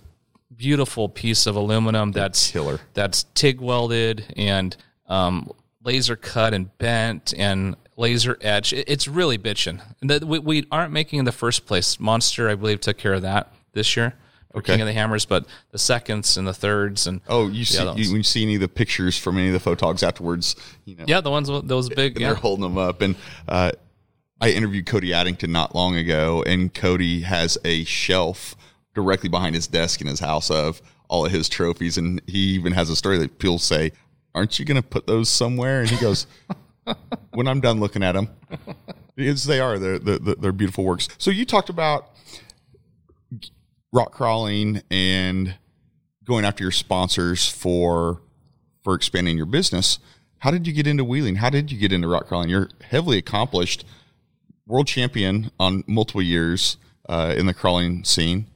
[0.55, 2.81] beautiful piece of aluminum that's killer.
[2.95, 5.51] that's TIG welded and um,
[5.85, 8.73] laser cut and bent and laser etch.
[8.73, 9.81] It, it's really bitching.
[10.01, 12.01] And that we, we aren't making in the first place.
[12.01, 14.15] Monster, I believe, took care of that this year.
[14.55, 14.73] Okay.
[14.73, 18.09] King of the Hammers, but the seconds and the thirds and Oh, you see, you,
[18.11, 21.05] when you see any of the pictures from any of the photogs afterwards, you know,
[21.07, 22.13] yeah, the ones with those big.
[22.13, 22.29] and Yeah.
[22.29, 23.03] they're holding them up.
[23.03, 23.15] And
[23.47, 23.73] uh,
[24.41, 28.57] I interviewed Cody Addington not long ago, and Cody has a shelf
[28.95, 32.73] directly behind his desk in his house of all of his trophies, and he even
[32.73, 33.93] has a story that people say,
[34.35, 36.27] "Aren't you going to put those somewhere?" And he goes,
[37.33, 38.29] "When I'm done looking at them."
[39.17, 41.09] Because they are they're, they're, they're beautiful works.
[41.19, 42.11] So you talked about
[43.93, 45.57] rock crawling and
[46.25, 48.21] going after your sponsors for
[48.85, 49.99] for expanding your business.
[50.39, 51.37] How did you get into wheeling?
[51.37, 52.49] How did you get into rock crawling?
[52.49, 53.85] You're heavily accomplished,
[54.69, 56.77] world champion on multiple years
[57.09, 58.47] uh, in the crawling scene.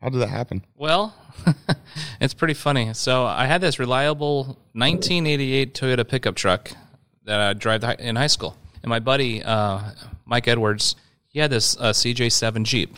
[0.00, 0.64] How did that happen?
[0.76, 1.14] Well,
[2.20, 2.94] it's pretty funny.
[2.94, 6.70] So I had this reliable 1988 Toyota pickup truck
[7.24, 9.80] that I drive in high school, and my buddy uh,
[10.24, 10.94] Mike Edwards,
[11.26, 12.96] he had this uh, CJ7 Jeep,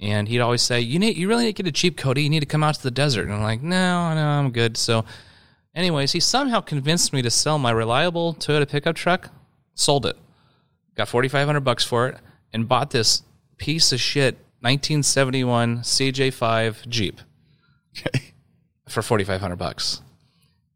[0.00, 2.22] and he'd always say, "You need, you really need to get a Jeep, Cody.
[2.22, 4.76] You need to come out to the desert." And I'm like, "No, no, I'm good."
[4.76, 5.06] So,
[5.74, 9.30] anyways, he somehow convinced me to sell my reliable Toyota pickup truck.
[9.74, 10.18] Sold it,
[10.96, 12.18] got 4,500 bucks for it,
[12.52, 13.22] and bought this
[13.58, 17.20] piece of shit 1971 CJ5 Jeep
[17.98, 18.32] Okay.
[18.88, 20.00] for 4,500 bucks.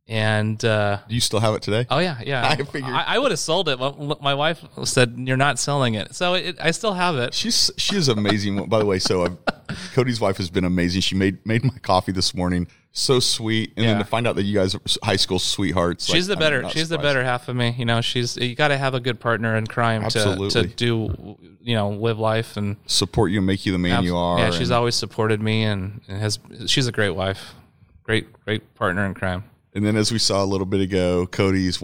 [0.09, 1.85] And uh, Do you still have it today?
[1.91, 2.85] oh yeah, yeah, I figured.
[2.95, 3.79] I, I would have sold it.
[3.79, 7.35] but My wife said you're not selling it, so it, I still have it.
[7.35, 8.67] She's she is amazing.
[8.69, 11.01] By the way, so i Cody's wife has been amazing.
[11.01, 12.69] She made made my coffee this morning.
[12.97, 16.07] So sweet, and then to find out that you guys are high school sweethearts.
[16.07, 18.69] she's like, the better she's the better half of me you know she's you got
[18.69, 22.77] to have a good partner in crime to, to do you know live life and
[22.87, 24.39] support you and make you the man you are.
[24.39, 27.55] yeah she's always supported me and, and has she's a great wife
[28.03, 29.45] great great partner in crime
[29.77, 31.77] and then as we saw a little bit ago, Cody's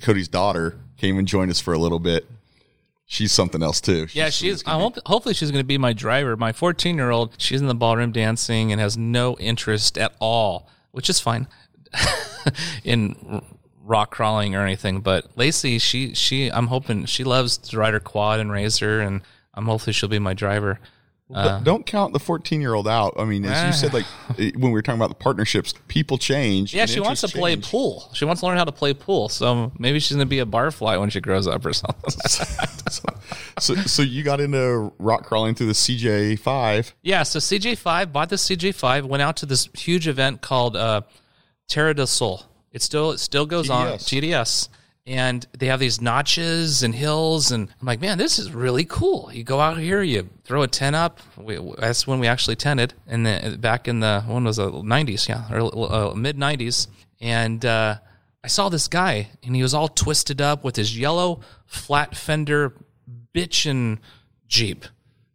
[0.00, 2.24] Cody's daughter came and joined us for a little bit.
[3.12, 4.06] She's something else too.
[4.14, 4.24] yeah sweet.
[4.24, 6.34] as she's I hope, hopefully she's going to be my driver.
[6.34, 10.66] My 14 year old she's in the ballroom dancing and has no interest at all
[10.92, 11.46] which is fine
[12.84, 13.42] in
[13.84, 15.02] rock crawling or anything.
[15.02, 19.20] But lacey she she i'm hoping she loves to ride her quad and razor and
[19.52, 20.78] i'm hopefully she'll be my driver
[21.32, 23.14] But don't count the 14 year old out.
[23.16, 24.06] I mean, as you said, like
[24.38, 26.74] eh, when we were talking about the partnerships, people change.
[26.74, 28.10] Yeah, she wants to interests play pool.
[28.12, 29.28] She wants to learn how to play pool.
[29.28, 32.14] So maybe she's going to be a barfly when she grows up or something.
[33.58, 36.92] So, so you got into rock crawling through the CJ5.
[37.02, 41.02] yeah, so CJ5 bought the CJ5, went out to this huge event called uh,
[41.68, 42.42] Tierra del Sol.
[42.72, 44.68] It still it still goes on TDS.
[45.04, 49.30] And they have these notches and hills, and I'm like, man, this is really cool.
[49.32, 51.18] You go out here, you throw a tent up.
[51.36, 55.28] We, that's when we actually tented, and then back in the when was it 90s,
[55.28, 56.86] yeah, or uh, mid 90s,
[57.20, 57.64] and.
[57.64, 57.96] uh
[58.44, 62.72] I saw this guy and he was all twisted up with his yellow flat fender
[63.32, 63.98] bitchin'
[64.48, 64.84] Jeep.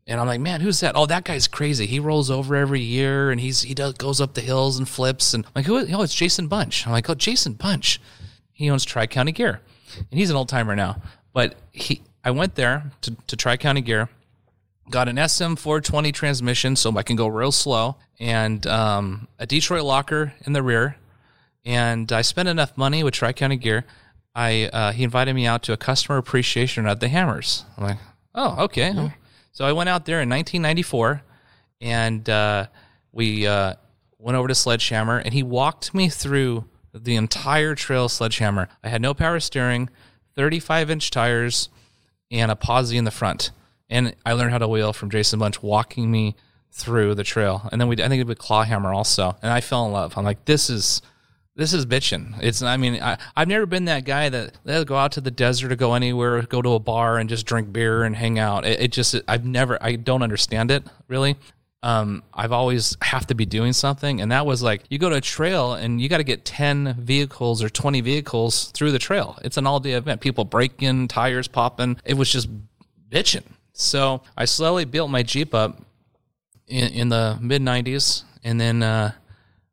[0.06, 0.94] And I'm like, man, who's that?
[0.98, 1.86] Oh, that guy's crazy.
[1.86, 5.34] He rolls over every year and he's he does goes up the hills and flips.
[5.34, 5.78] And I'm like, who?
[5.78, 6.86] is- Oh, it's Jason Bunch.
[6.86, 8.02] I'm like, oh, Jason Bunch.
[8.58, 9.62] He owns Tri County Gear,
[9.98, 11.00] and he's an old timer now.
[11.32, 14.10] But he, I went there to to Tri County Gear,
[14.90, 20.34] got an SM420 transmission so I can go real slow, and um, a Detroit locker
[20.44, 20.96] in the rear.
[21.66, 23.86] And I spent enough money with Tri County Gear.
[24.34, 27.64] I uh, he invited me out to a customer appreciation at the Hammers.
[27.78, 27.98] I'm like,
[28.34, 28.92] oh, okay.
[29.52, 31.22] So I went out there in 1994,
[31.80, 32.66] and uh,
[33.12, 33.76] we uh,
[34.18, 36.66] went over to Sledgehammer, and he walked me through
[37.04, 38.70] the entire trail Sledgehammer.
[38.84, 39.90] I had no power steering,
[40.36, 41.70] 35 inch tires,
[42.32, 43.52] and a posi in the front.
[43.90, 46.36] And I learned how to wheel from Jason Bunch walking me
[46.72, 47.68] through the trail.
[47.72, 49.36] And then we I think we did Clawhammer also.
[49.42, 50.18] And I fell in love.
[50.18, 51.02] I'm like, this is
[51.56, 52.36] this is bitching.
[52.42, 55.32] It's I mean, I, I've never been that guy that they'll go out to the
[55.32, 58.66] desert or go anywhere, go to a bar and just drink beer and hang out.
[58.66, 61.36] It, it just I've never I don't understand it really.
[61.88, 65.16] Um, I've always have to be doing something, and that was like you go to
[65.16, 69.40] a trail and you got to get ten vehicles or twenty vehicles through the trail.
[69.42, 70.20] It's an all day event.
[70.20, 71.96] People breaking, tires popping.
[72.04, 72.50] It was just
[73.10, 73.46] bitching.
[73.72, 75.82] So I slowly built my Jeep up
[76.68, 79.14] in, in the mid '90s, and then uh,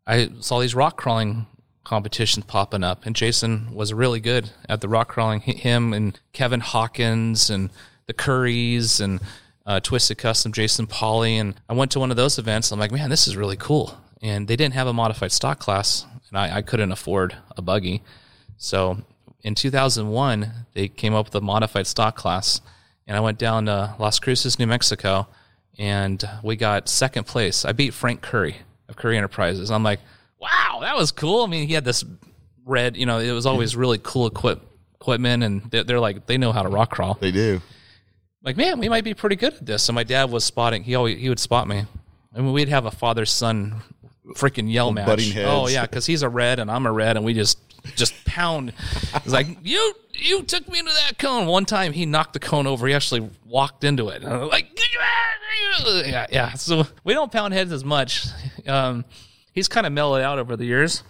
[0.06, 1.46] I saw these rock crawling
[1.82, 5.40] competitions popping up, and Jason was really good at the rock crawling.
[5.40, 7.70] Him and Kevin Hawkins and
[8.06, 9.18] the Curries and
[9.66, 12.70] uh, Twisted Custom, Jason Paule, and I went to one of those events.
[12.70, 13.98] I'm like, man, this is really cool.
[14.22, 18.02] And they didn't have a modified stock class, and I, I couldn't afford a buggy,
[18.56, 18.98] so
[19.42, 22.60] in 2001 they came up with a modified stock class,
[23.06, 25.28] and I went down to Las Cruces, New Mexico,
[25.78, 27.64] and we got second place.
[27.64, 28.56] I beat Frank Currie
[28.88, 29.70] of Currie Enterprises.
[29.70, 30.00] I'm like,
[30.40, 31.42] wow, that was cool.
[31.42, 32.04] I mean, he had this
[32.64, 34.62] red, you know, it was always really cool equip,
[34.94, 37.14] equipment, and they're, they're like, they know how to rock crawl.
[37.20, 37.60] They do.
[38.44, 39.82] Like, man, we might be pretty good at this.
[39.82, 40.84] So my dad was spotting.
[40.84, 41.84] He always he would spot me.
[42.34, 43.82] I mean, we'd have a father son
[44.36, 45.06] freaking yell match.
[45.06, 45.48] butting heads.
[45.50, 47.58] Oh yeah, because he's a red and I'm a red, and we just
[47.96, 48.72] just pound.
[49.14, 51.46] It's like you you took me into that cone.
[51.46, 52.86] One time he knocked the cone over.
[52.86, 54.22] He actually walked into it.
[54.22, 54.78] And like
[56.06, 56.52] yeah yeah.
[56.52, 58.26] So we don't pound heads as much.
[58.66, 59.04] Um,
[59.52, 61.02] he's kind of mellowed out over the years.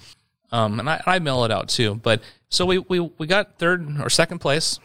[0.53, 1.97] Um, and I, I mellowed out too.
[1.97, 4.79] But so we, we we got third or second place.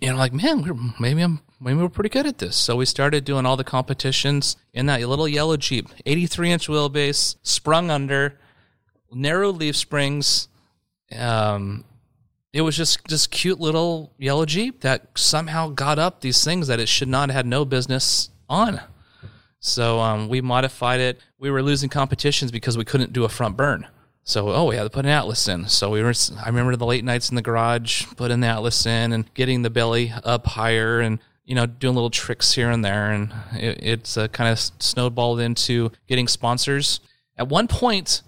[0.00, 2.56] And I'm like, man, we're, maybe I'm maybe we're pretty good at this.
[2.56, 7.36] So we started doing all the competitions in that little yellow Jeep, 83 inch wheelbase,
[7.42, 8.38] sprung under,
[9.12, 10.48] narrow leaf springs.
[11.16, 11.84] Um,
[12.52, 16.80] it was just this cute little yellow Jeep that somehow got up these things that
[16.80, 18.80] it should not have had no business on.
[19.60, 21.20] So um, we modified it.
[21.38, 23.86] We were losing competitions because we couldn't do a front burn.
[24.28, 25.68] So oh, we had to put an Atlas in.
[25.68, 26.12] So we were.
[26.38, 29.70] I remember the late nights in the garage, putting the Atlas in and getting the
[29.70, 34.18] belly up higher, and you know doing little tricks here and there, and it, it's
[34.18, 37.00] uh, kind of snowballed into getting sponsors.
[37.38, 38.20] At one point,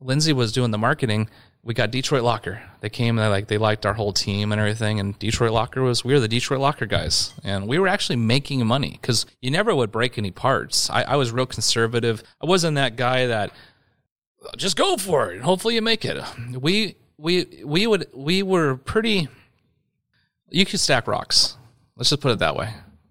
[0.00, 1.30] Lindsay was doing the marketing.
[1.62, 2.60] We got Detroit Locker.
[2.80, 4.98] They came and they like they liked our whole team and everything.
[4.98, 8.66] And Detroit Locker was we were the Detroit Locker guys, and we were actually making
[8.66, 10.90] money because you never would break any parts.
[10.90, 12.24] I, I was real conservative.
[12.42, 13.52] I wasn't that guy that
[14.56, 15.36] just go for it.
[15.36, 16.22] and Hopefully you make it.
[16.58, 19.28] We we we would we were pretty.
[20.50, 21.56] You could stack rocks.
[21.96, 22.70] Let's just put it that way.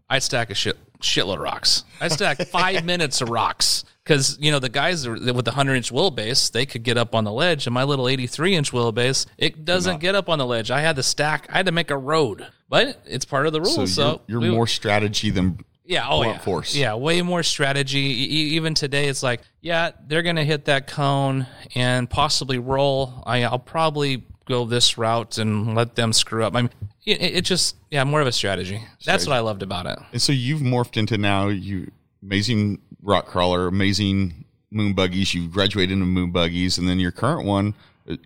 [0.09, 1.83] I'd stack a shit shitload of rocks.
[1.99, 5.91] I stack five minutes of rocks Because you know the guys with the 100 inch
[5.91, 9.65] wheelbase, they could get up on the ledge, and my little 83 inch wheelbase, it
[9.65, 10.71] doesn't get up on the ledge.
[10.71, 13.59] I had to stack, I had to make a road, but it's part of the
[13.61, 13.75] rules.
[13.75, 16.76] So, So, you're, you're we- more strategy than yeah, oh yeah, force.
[16.76, 18.00] yeah, way more strategy.
[18.00, 23.24] E- even today, it's like, yeah, they're gonna hit that cone and possibly roll.
[23.26, 26.56] I, I'll probably go this route and let them screw up.
[26.56, 26.71] I mean,
[27.06, 28.84] it, it just, yeah, more of a strategy.
[29.04, 29.98] That's what I loved about it.
[30.12, 35.34] And so you've morphed into now you amazing rock crawler, amazing moon buggies.
[35.34, 37.74] You graduated into moon buggies, and then your current one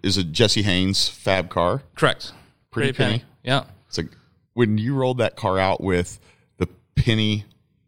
[0.03, 1.83] is a Jesse Haines fab car.
[1.95, 2.33] Correct.
[2.71, 3.23] Pretty penny.
[3.43, 3.63] Yeah.
[3.87, 4.09] It's like
[4.53, 6.19] when you rolled that car out with
[6.99, 7.45] penny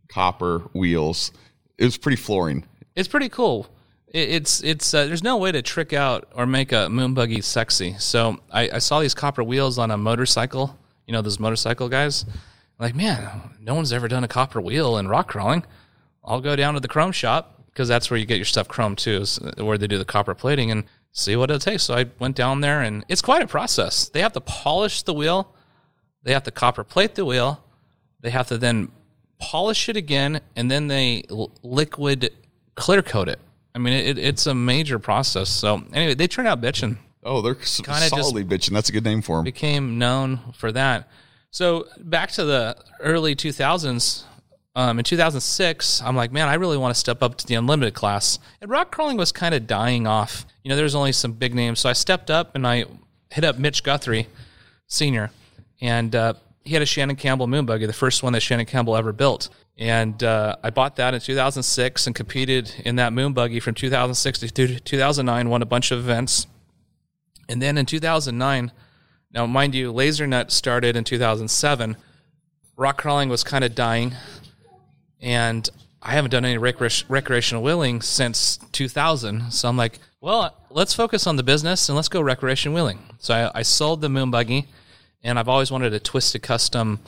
[0.08, 1.32] copper wheels,
[1.78, 2.66] it was pretty flooring.
[2.96, 3.68] It's pretty cool.
[4.08, 7.42] It, it's it's uh, there's no way to trick out or make a moon buggy
[7.42, 7.96] sexy.
[8.00, 10.78] So I, I saw these copper wheels on a motorcycle.
[11.06, 12.26] You know those motorcycle guys.
[12.80, 15.66] Like man, no one's ever done a copper wheel in rock crawling.
[16.24, 18.96] I'll go down to the chrome shop because that's where you get your stuff chrome
[18.96, 21.84] too, is where they do the copper plating and see what it takes.
[21.84, 24.10] So I went down there and it's quite a process.
[24.10, 25.54] They have to polish the wheel,
[26.24, 27.64] they have to copper plate the wheel,
[28.20, 28.92] they have to then
[29.42, 32.32] polish it again, and then they l- liquid
[32.76, 33.40] clear coat it.
[33.76, 35.50] I mean, it, it's a major process.
[35.50, 36.98] So anyway, they turned out bitching.
[37.24, 38.72] Oh, they're Kinda just- solidly bitching.
[38.74, 39.44] That's a good name for them.
[39.46, 41.08] Became known for that.
[41.52, 44.24] So back to the early 2000s.
[44.74, 47.94] Um, in 2006, I'm like, man, I really want to step up to the unlimited
[47.94, 48.40] class.
[48.62, 50.46] And rock crawling was kind of dying off.
[50.64, 51.82] You know, there's only some big names.
[51.82, 52.86] So I stepped up and I
[53.30, 54.28] hit up Mitch Guthrie,
[54.88, 55.30] senior,
[55.82, 58.96] and uh, he had a Shannon Campbell moon buggy, the first one that Shannon Campbell
[58.96, 59.50] ever built.
[59.78, 64.40] And uh, I bought that in 2006 and competed in that moon buggy from 2006
[64.40, 66.46] to 2009, won a bunch of events.
[67.50, 68.72] And then in 2009,
[69.34, 71.98] now mind you, Laser Nut started in 2007.
[72.78, 74.14] Rock crawling was kind of dying,
[75.20, 75.70] and
[76.02, 79.52] I haven't done any recre- recreational wheeling since 2000.
[79.52, 83.00] So I'm like, well, let's focus on the business and let's go recreation wheeling.
[83.20, 84.68] So I, I sold the moon buggy,
[85.24, 87.00] and I've always wanted a twisted custom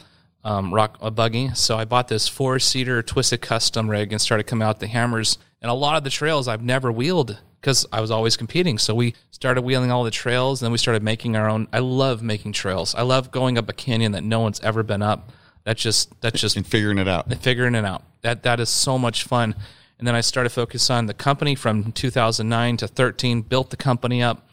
[0.43, 1.49] um, rock a buggy.
[1.54, 5.38] So I bought this four seater twisted custom rig and started coming out the hammers.
[5.62, 8.78] And a lot of the trails I've never wheeled because I was always competing.
[8.78, 11.67] So we started wheeling all the trails, and then we started making our own.
[11.71, 12.93] I love making trails.
[12.93, 15.32] I love going up a canyon that no one's ever been up.
[15.63, 17.34] That's just that's just And figuring it out.
[17.41, 18.04] figuring it out.
[18.21, 19.56] That that is so much fun.
[19.97, 23.41] And then I started focusing on the company from 2009 to 13.
[23.43, 24.49] Built the company up,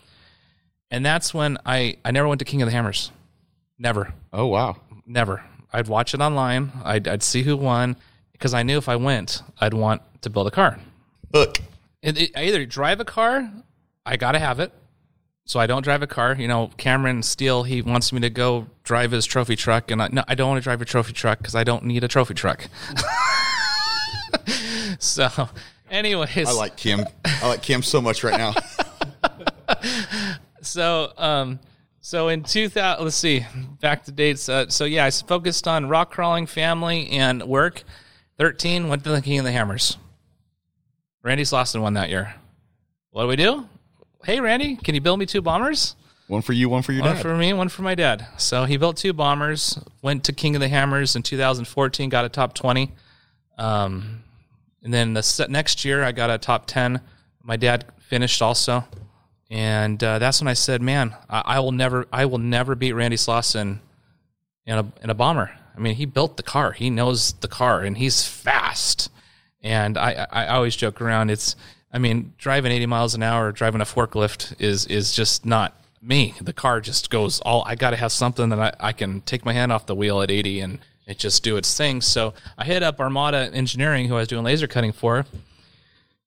[0.92, 3.10] and that's when I I never went to King of the Hammers.
[3.82, 4.76] Never, Oh, wow.
[5.06, 5.42] never.
[5.72, 6.70] I'd watch it online.
[6.84, 7.96] I'd I'd see who won
[8.32, 10.78] because I knew if I went, I'd want to build a car.
[11.32, 11.58] Look,
[12.02, 13.50] It, it, I either drive a car,
[14.04, 14.70] I gotta have it.
[15.46, 16.36] So I don't drive a car.
[16.38, 20.08] You know, Cameron Steele, he wants me to go drive his trophy truck, and I
[20.12, 22.34] no, I don't want to drive a trophy truck because I don't need a trophy
[22.34, 22.68] truck.
[24.98, 25.48] so,
[25.90, 27.04] anyways, I like Kim.
[27.24, 28.54] I like Kim so much right now.
[30.62, 31.58] so um
[32.00, 33.44] so in 2000 let's see
[33.80, 37.82] back to dates uh, so yeah i focused on rock crawling family and work.
[38.38, 39.98] 13 went to the king of the hammers.
[41.22, 42.34] Randy Slawson won that year.
[43.10, 43.68] What do we do?
[44.24, 45.94] Hey randy can you build me two bombers?
[46.26, 47.24] One for you, one for your one dad.
[47.24, 48.26] One for me one for my dad.
[48.38, 52.28] So he built two bombers went to king of the hammers in 2014 got a
[52.28, 52.92] top 20
[53.58, 54.22] um,
[54.82, 57.00] and then the next year i got a top 10
[57.42, 58.84] my dad finished also
[59.50, 62.92] and uh, that's when I said, "Man, I, I will never, I will never beat
[62.92, 63.80] Randy Slawson
[64.64, 65.50] in a in a bomber.
[65.76, 69.10] I mean, he built the car, he knows the car, and he's fast.
[69.62, 71.30] And I, I, I always joke around.
[71.30, 71.56] It's,
[71.92, 76.34] I mean, driving 80 miles an hour, driving a forklift is is just not me.
[76.40, 77.62] The car just goes all.
[77.66, 80.22] I got to have something that I, I can take my hand off the wheel
[80.22, 82.00] at 80 and it just do its thing.
[82.00, 85.26] So I hit up Armada Engineering, who I was doing laser cutting for,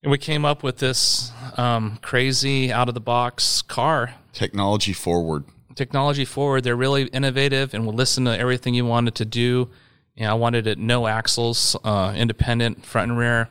[0.04, 5.46] and we came up with this um, crazy out of the box car Technology forward.
[5.76, 9.70] technology forward they're really innovative and will listen to everything you wanted to do
[10.18, 13.50] and i wanted it no axles uh, independent front and rear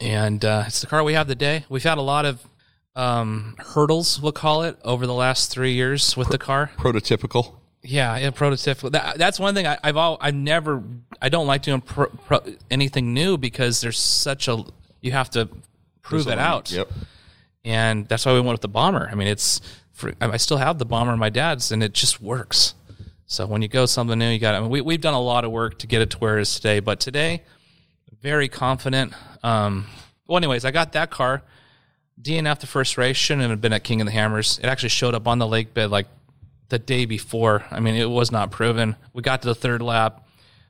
[0.00, 2.46] and uh, it's the car we have today we've had a lot of
[2.96, 7.54] um, hurdles we'll call it over the last three years with the car Prototypical.
[7.82, 8.90] yeah, yeah, prototypical.
[8.90, 10.82] That, that's one thing I, I've all I've never
[11.22, 12.40] I don't like doing pro, pro,
[12.70, 14.64] anything new because there's such a
[15.00, 15.48] you have to
[16.02, 16.70] prove it out.
[16.70, 16.90] Yep.
[17.64, 19.08] and that's why we went with the bomber.
[19.10, 19.60] I mean, it's
[19.92, 22.74] for, I still have the bomber in my dad's, and it just works.
[23.26, 24.54] So when you go something new, you got.
[24.54, 26.42] I mean, we we've done a lot of work to get it to where it
[26.42, 27.42] is today, but today,
[28.22, 29.12] very confident.
[29.42, 29.86] Um,
[30.26, 31.42] well, anyways, I got that car.
[32.20, 34.58] DNF the first race shouldn't have been at King of the Hammers.
[34.58, 36.06] It actually showed up on the lake bed like
[36.68, 37.64] the day before.
[37.70, 38.96] I mean, it was not proven.
[39.12, 40.26] We got to the third lap,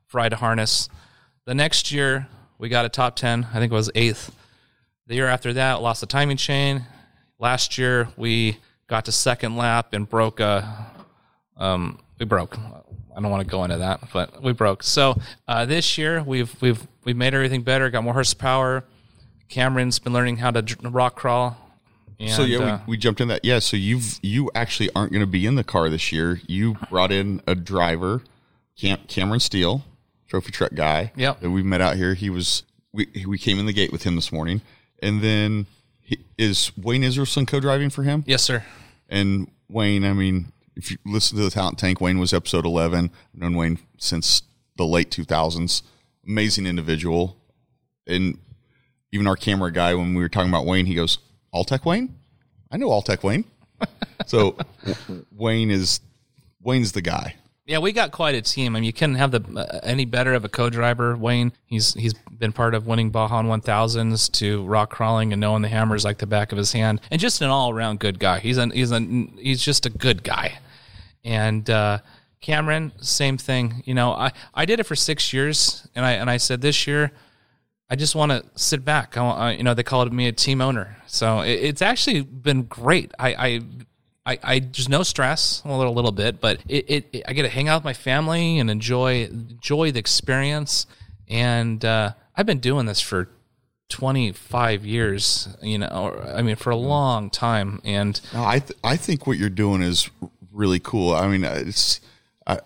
[0.07, 0.89] fried a harness.
[1.45, 3.49] The next year, we got a top 10.
[3.53, 4.35] I think it was eighth.
[5.07, 6.85] The year after that, lost the timing chain.
[7.39, 10.93] Last year, we got to second lap and broke a.
[11.57, 12.59] Um, we broke.
[12.59, 14.83] I don't want to go into that, but we broke.
[14.83, 17.89] So uh, this year, we've we've we've made everything better.
[17.91, 18.85] Got more horsepower.
[19.49, 21.57] Cameron's been learning how to rock crawl.
[22.21, 23.45] And, So yeah, uh, we, we jumped in that.
[23.45, 26.41] Yeah, so you've you actually aren't going to be in the car this year.
[26.47, 28.23] You brought in a driver,
[28.77, 29.85] Cam, Cameron Steele,
[30.29, 31.13] trophy truck guy.
[31.17, 31.41] Yep.
[31.41, 32.15] that we met out here.
[32.15, 32.63] He was
[32.93, 34.61] we we came in the gate with him this morning,
[35.03, 35.67] and then
[36.01, 38.25] he, is Wayne Israelsen co-driving for him.
[38.27, 38.63] yes, sir.
[39.09, 43.11] And Wayne, I mean, if you listen to the Talent Tank, Wayne was episode eleven.
[43.35, 44.43] I've known Wayne since
[44.77, 45.83] the late two thousands.
[46.27, 47.37] Amazing individual,
[48.07, 48.39] and
[49.13, 51.19] even our camera guy, when we were talking about Wayne, he goes,
[51.55, 52.17] "Alltech Wayne,
[52.71, 53.45] I know Alltech Wayne."
[54.27, 54.57] so
[55.33, 56.01] Wayne is
[56.61, 57.37] Wayne's the guy.
[57.69, 58.75] Yeah, we got quite a team.
[58.75, 61.15] I mean, you couldn't have the uh, any better of a co-driver.
[61.15, 65.69] Wayne, he's he's been part of winning Baja 1000s to rock crawling and knowing the
[65.69, 68.39] hammers like the back of his hand, and just an all-around good guy.
[68.39, 69.01] He's an he's a
[69.37, 70.61] he's just a good guy.
[71.25, 71.99] And uh,
[72.41, 73.83] Cameron, same thing.
[73.85, 76.87] You know, I I did it for six years, and I and I said this
[76.87, 77.13] year.
[77.91, 79.17] I just want to sit back.
[79.17, 83.13] I, you know, they called me a team owner, so it, it's actually been great.
[83.19, 83.61] I, I,
[84.29, 87.43] I, I just no stress, a little, little bit, but it, it, it- I get
[87.43, 90.87] to hang out with my family and enjoy, enjoy the experience.
[91.29, 93.29] And uh, I've been doing this for
[93.89, 97.81] 25 years, you know, or, I mean, for a long time.
[97.85, 100.11] And No, I th- I think what you're doing is
[100.53, 101.15] really cool.
[101.15, 102.01] I mean, it's
[102.47, 102.59] uh,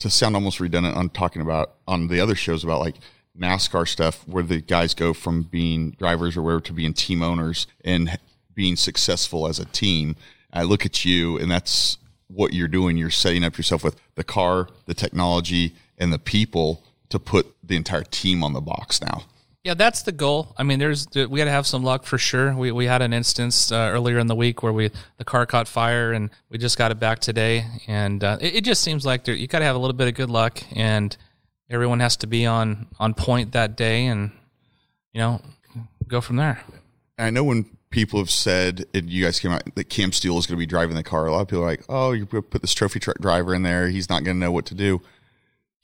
[0.00, 2.96] to sound almost redundant on talking about on the other shows about like
[3.38, 7.66] NASCAR stuff where the guys go from being drivers or whatever to being team owners
[7.84, 8.18] and
[8.54, 10.16] being successful as a team.
[10.54, 11.98] I look at you and that's
[12.28, 12.96] what you're doing.
[12.96, 17.76] You're setting up yourself with the car, the technology, and the people to put the
[17.76, 19.24] entire team on the box now.
[19.62, 20.54] Yeah, that's the goal.
[20.58, 22.54] I mean, there's we got to have some luck for sure.
[22.54, 25.68] We we had an instance uh, earlier in the week where we the car caught
[25.68, 29.24] fire and we just got it back today, and uh, it, it just seems like
[29.24, 31.16] there, you got to have a little bit of good luck, and
[31.70, 34.32] everyone has to be on on point that day, and
[35.14, 35.40] you know,
[36.08, 36.62] go from there.
[37.16, 40.46] I know when people have said, and you guys came out, that Cam Steele is
[40.46, 42.60] going to be driving the car, a lot of people are like, oh, you put
[42.60, 43.88] this trophy truck driver in there.
[43.88, 45.00] He's not going to know what to do.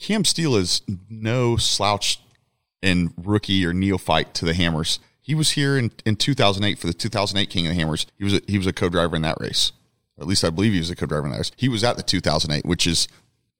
[0.00, 2.20] Cam Steele is no slouch
[2.82, 4.98] and rookie or neophyte to the Hammers.
[5.20, 8.08] He was here in, in 2008 for the 2008 King of the Hammers.
[8.18, 9.70] He was a, he was a co-driver in that race.
[10.18, 11.52] Or at least I believe he was a co-driver in that race.
[11.56, 13.06] He was at the 2008, which is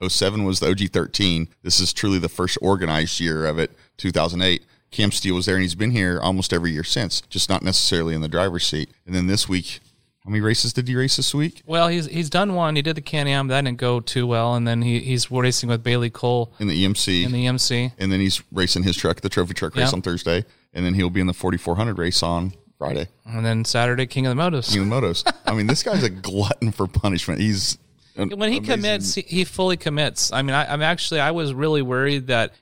[0.05, 1.49] 07 was the OG 13.
[1.63, 4.65] This is truly the first organized year of it, 2008.
[4.91, 8.15] Cam Steele was there, and he's been here almost every year since, just not necessarily
[8.15, 8.91] in the driver's seat.
[9.07, 9.81] And then this week,
[10.25, 11.63] how many races did he race this week?
[11.65, 12.77] Well, he's he's done one.
[12.77, 13.49] He did the Can Am.
[13.49, 16.85] That didn't go too well, and then he he's racing with Bailey Cole In the
[16.85, 17.25] EMC.
[17.25, 17.93] in the MC.
[17.99, 19.95] and then he's racing his truck, the trophy truck race Yeah.
[19.97, 20.45] on Thursday.
[20.73, 23.09] And then he'll be in the 4400 race on Friday.
[23.27, 24.73] And then Saturday, King of the Motos.
[24.73, 25.33] King of the Motos.
[25.47, 27.41] I mean, this guy's a glutton for punishment.
[27.41, 27.77] He's
[28.17, 30.33] an when he amazing- commits, he, he fully commits.
[30.33, 32.53] I mean, I, I'm actually, I was really worried that,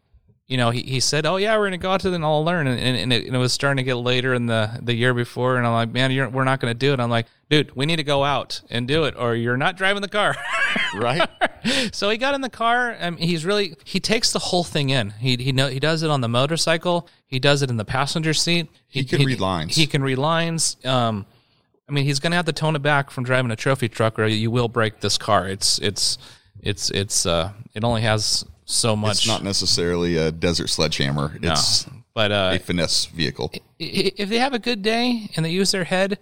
[0.48, 2.42] you know, he, he said, "Oh yeah, we're gonna go out to the and I'll
[2.42, 4.94] learn," and, and, and, it, and it was starting to get later in the the
[4.94, 7.00] year before, and I'm like, man, you're, we're not gonna do it.
[7.00, 10.00] I'm like, dude, we need to go out and do it, or you're not driving
[10.00, 10.34] the car.
[10.94, 11.28] right.
[11.92, 12.90] so he got in the car.
[12.90, 15.10] and he's really he takes the whole thing in.
[15.10, 17.08] He he know he does it on the motorcycle.
[17.26, 18.70] He does it in the passenger seat.
[18.88, 19.76] He can read lines.
[19.76, 20.78] He can read lines.
[20.82, 21.26] Um,
[21.88, 24.18] I mean, he's going to have to tone it back from driving a trophy truck,
[24.18, 25.46] or you will break this car.
[25.46, 26.16] It's it's
[26.62, 29.18] it's it's uh it only has so much.
[29.18, 31.36] It's not necessarily a desert sledgehammer.
[31.42, 33.52] It's but uh, a finesse vehicle.
[33.78, 36.18] if they have a good day and they use their head,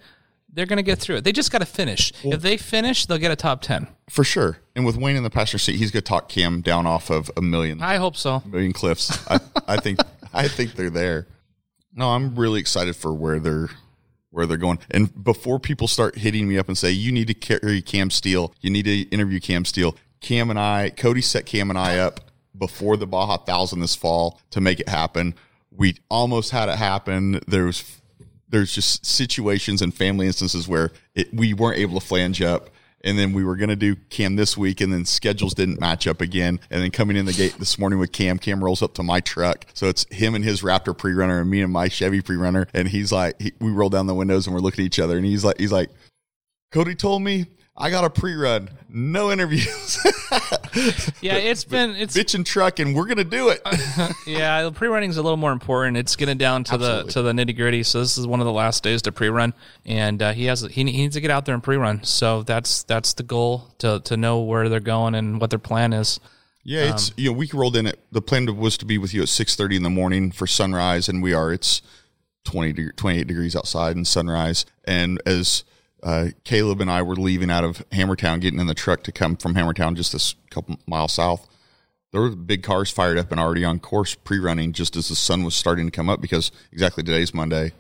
[0.53, 1.25] they're going to get through it.
[1.25, 2.13] They just got to finish.
[2.23, 3.89] if they finish, they'll get a top ten.
[4.09, 4.59] For sure.
[4.75, 7.31] And with Wayne in the passenger seat, he's going to talk Cam down off of
[7.37, 7.83] a million.
[7.83, 8.43] I hope so.
[8.47, 9.19] million cliffs.
[9.31, 9.99] I, I think
[10.33, 11.27] I think they're there.
[11.95, 13.71] No, I'm really excited for where they're
[14.31, 14.79] where they're going.
[14.91, 18.55] And before people start hitting me up and say you need to carry Cam Steele,
[18.61, 19.97] you need to interview Cam Steele.
[20.21, 22.21] Cam and I, Cody set Cam and I up
[22.59, 25.35] before the Baja Thousand this fall to make it happen.
[25.71, 27.41] We almost had it happen.
[27.47, 28.01] There's
[28.49, 32.71] there's just situations and family instances where it, we weren't able to flange up.
[33.05, 36.09] And then we were going to do Cam this week, and then schedules didn't match
[36.09, 36.59] up again.
[36.71, 39.21] And then coming in the gate this morning with Cam, Cam rolls up to my
[39.21, 39.65] truck.
[39.75, 42.67] So it's him and his Raptor pre runner, and me and my Chevy pre runner.
[42.75, 45.17] And he's like, he, we roll down the windows and we're looking at each other.
[45.17, 45.91] And he's like, he's like,
[46.73, 47.47] Cody told me
[47.79, 49.99] I got a pre run, no interviews,
[51.21, 53.61] Yeah, it's been it's bitch and truck, and we're going to do it.
[54.27, 55.97] yeah, the pre-running is a little more important.
[55.97, 57.05] It's getting down to Absolutely.
[57.05, 57.83] the to the nitty gritty.
[57.83, 59.55] So this is one of the last days to pre-run,
[59.85, 62.05] and uh, he has he, he needs to get out there and pre-run.
[62.05, 65.93] So that's that's the goal to to know where they're going and what their plan
[65.93, 66.21] is.
[66.63, 69.23] Yeah, it's you know we rolled in at the plan was to be with you
[69.23, 71.53] at six thirty in the morning for sunrise, and we are.
[71.53, 71.83] It's
[72.45, 74.67] 20 deg- 28 degrees outside and sunrise.
[74.85, 75.65] And as
[76.03, 79.37] uh, Caleb and I were leaving out of Hammertown, getting in the truck to come
[79.37, 81.49] from Hammertown, just a couple miles south,
[82.17, 85.45] there were big cars fired up and already on course pre-running just as the sun
[85.45, 87.73] was starting to come up because exactly today's Monday.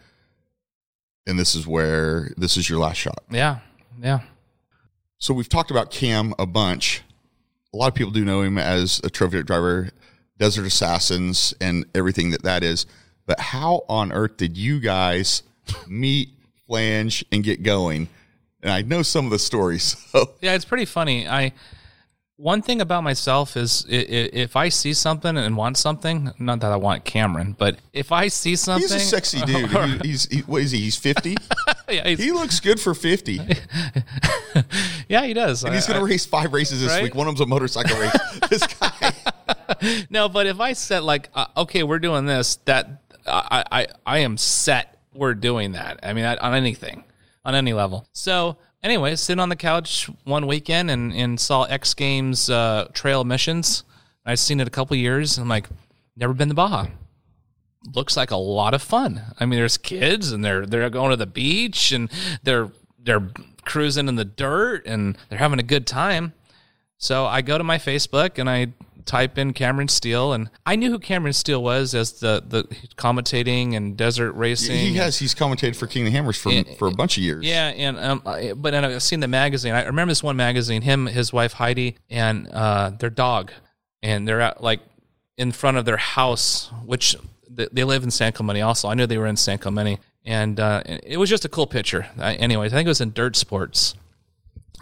[1.26, 3.24] And this is where this is your last shot.
[3.30, 3.60] Yeah.
[3.98, 4.20] Yeah.
[5.18, 7.02] So we've talked about Cam a bunch.
[7.72, 9.88] A lot of people do know him as a trophy driver,
[10.38, 12.84] Desert Assassins, and everything that that is.
[13.24, 15.42] But how on earth did you guys
[15.88, 16.28] meet,
[16.66, 18.08] flange, and get going?
[18.62, 19.96] And I know some of the stories.
[20.12, 21.28] So Yeah, it's pretty funny.
[21.28, 21.52] I
[22.38, 26.76] one thing about myself is if I see something and want something, not that I
[26.76, 29.70] want Cameron, but if I see something, he's a sexy dude.
[29.70, 30.80] He- he's he, what is he?
[30.80, 31.36] He's fifty.
[31.88, 33.40] yeah, he's- He looks good for fifty.
[35.08, 35.64] yeah, he does.
[35.64, 37.04] And he's going to race five races this Right?
[37.04, 37.14] week.
[37.14, 38.40] One of them's a motorcycle race.
[38.50, 39.12] this guy.
[40.10, 44.18] No, but if I said like, uh, okay, we're doing this, that I, I, I
[44.18, 44.95] am set.
[45.16, 46.00] We're doing that.
[46.02, 47.04] I mean, on anything,
[47.44, 48.06] on any level.
[48.12, 53.24] So, anyway, sitting on the couch one weekend and, and saw X Games uh, Trail
[53.24, 53.84] Missions.
[54.24, 55.38] I've seen it a couple years.
[55.38, 55.68] And I'm like,
[56.16, 56.86] never been to Baja.
[57.94, 59.22] Looks like a lot of fun.
[59.38, 62.10] I mean, there's kids and they're they're going to the beach and
[62.42, 63.30] they're they're
[63.64, 66.32] cruising in the dirt and they're having a good time.
[66.98, 68.72] So I go to my Facebook and I
[69.06, 72.64] type in Cameron Steele, and I knew who Cameron Steele was as the the
[72.96, 74.76] commentating and desert racing.
[74.76, 75.18] He has.
[75.18, 77.44] He's commentated for King of the Hammers for for a bunch of years.
[77.44, 79.72] Yeah, and um, but then I've seen the magazine.
[79.72, 80.82] I remember this one magazine.
[80.82, 83.52] Him, his wife Heidi, and uh, their dog,
[84.02, 84.80] and they're at like
[85.38, 87.16] in front of their house, which
[87.48, 88.60] they, live in San Clemente.
[88.60, 91.66] Also, I knew they were in San Clemente, and uh, it was just a cool
[91.66, 92.06] picture.
[92.18, 93.94] I, anyways, I think it was in Dirt Sports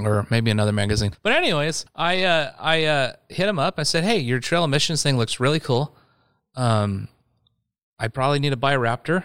[0.01, 1.13] or maybe another magazine.
[1.23, 3.75] But anyways, I uh, I uh, hit him up.
[3.79, 5.97] I said, "Hey, your trail missions thing looks really cool.
[6.57, 7.09] Um,
[7.99, 9.25] I probably need to buy a Raptor,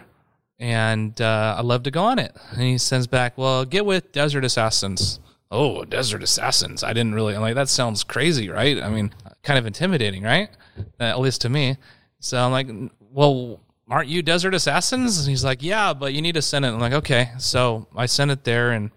[0.59, 4.11] and uh, I'd love to go on it." And he sends back, "Well, get with
[4.11, 5.19] Desert Assassins."
[5.51, 6.83] Oh, Desert Assassins!
[6.83, 7.69] I didn't really I'm like that.
[7.69, 8.79] Sounds crazy, right?
[8.81, 9.11] I mean,
[9.43, 10.49] kind of intimidating, right?
[10.99, 11.77] Uh, at least to me.
[12.19, 12.67] So I'm like,
[13.11, 13.61] "Well."
[13.91, 15.17] Aren't you Desert Assassins?
[15.17, 16.67] And he's like, Yeah, but you need to send it.
[16.67, 17.31] I'm like, Okay.
[17.39, 18.91] So I sent it there and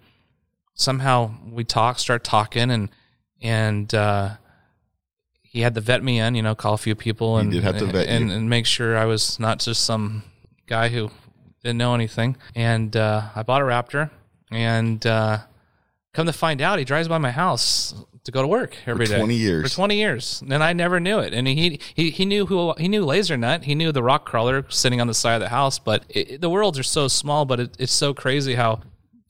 [0.74, 2.88] somehow we talk, start talking, and
[3.40, 4.30] and uh,
[5.42, 7.78] he had to vet me in, you know, call a few people and did have
[7.78, 8.36] to vet and, you.
[8.36, 10.22] and make sure I was not just some
[10.66, 11.10] guy who
[11.62, 12.36] didn't know anything.
[12.54, 14.10] And uh, I bought a Raptor,
[14.50, 15.38] and uh,
[16.14, 17.94] come to find out, he drives by my house
[18.24, 19.68] to go to work every day 20 years.
[19.68, 21.34] For twenty years, and I never knew it.
[21.34, 23.64] And he he he knew who he knew Laser Nut.
[23.64, 25.78] He knew the rock crawler sitting on the side of the house.
[25.78, 28.80] But it, the worlds are so small, but it, it's so crazy how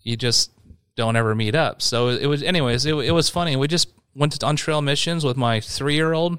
[0.02, 0.50] you just
[0.96, 1.82] don't ever meet up.
[1.82, 3.56] So it was, anyways, it, it was funny.
[3.56, 6.38] We just went to on trail missions with my three year old,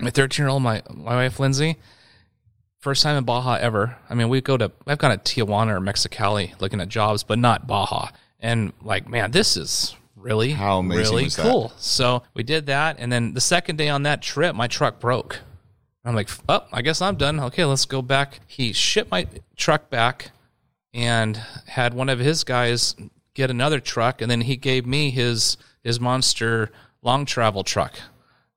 [0.00, 1.76] my thirteen year old, my my wife Lindsay.
[2.78, 3.96] First time in Baja ever.
[4.08, 7.38] I mean, we go to I've gone to Tijuana or Mexicali looking at jobs, but
[7.38, 8.10] not Baja.
[8.38, 11.72] And like, man, this is really How amazing really cool.
[11.78, 15.40] So we did that, and then the second day on that trip, my truck broke.
[16.04, 17.40] I'm like, oh, I guess I'm done.
[17.40, 18.38] Okay, let's go back.
[18.46, 20.30] He shipped my truck back
[20.94, 22.94] and had one of his guys
[23.36, 26.70] get another truck, and then he gave me his his monster
[27.02, 27.94] long travel truck.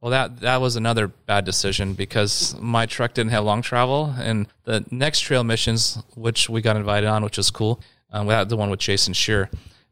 [0.02, 4.48] Well, that that was another bad decision because my truck didn't have long travel, and
[4.64, 8.56] the next trail missions, which we got invited on, which was cool, um, had the
[8.58, 9.50] one with Jason Scherer.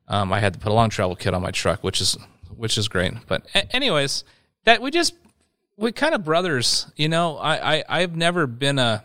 [0.08, 2.18] Um, I had to put a long travel kit on my truck, which is
[2.56, 3.14] which is great.
[3.28, 4.24] But a- anyways,
[4.64, 5.14] that we just
[5.76, 7.38] we kind of brothers, you know.
[7.38, 9.04] I, I I've never been a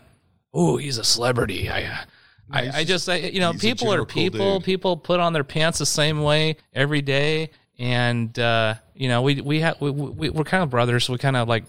[0.53, 1.69] oh he's a celebrity.
[1.69, 2.05] I
[2.53, 4.59] I, I just I, you know people are people.
[4.59, 4.65] dude.
[4.65, 7.49] People put on their pants the same way every day,
[7.79, 11.09] and uh, you know we we have we, we we're kind of brothers.
[11.09, 11.65] We kind of like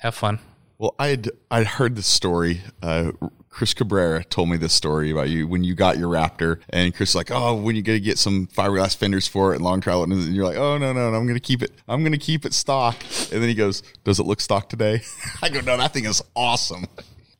[0.00, 0.38] have fun.
[0.78, 2.62] Well, I'd I'd heard this story.
[2.82, 3.12] Uh,
[3.54, 7.14] Chris Cabrera told me this story about you when you got your Raptor, and Chris
[7.14, 10.34] like, oh, when you gonna get some fiberglass fenders for it and long travel, and
[10.34, 11.70] you're like, oh no no no, I'm gonna keep it.
[11.86, 12.96] I'm gonna keep it stock.
[13.30, 15.02] And then he goes, does it look stock today?
[15.42, 16.86] I go, no, that thing is awesome.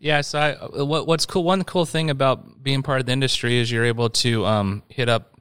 [0.05, 1.45] Yeah, so I, uh, what, what's cool?
[1.45, 5.09] One cool thing about being part of the industry is you're able to um, hit
[5.09, 5.41] up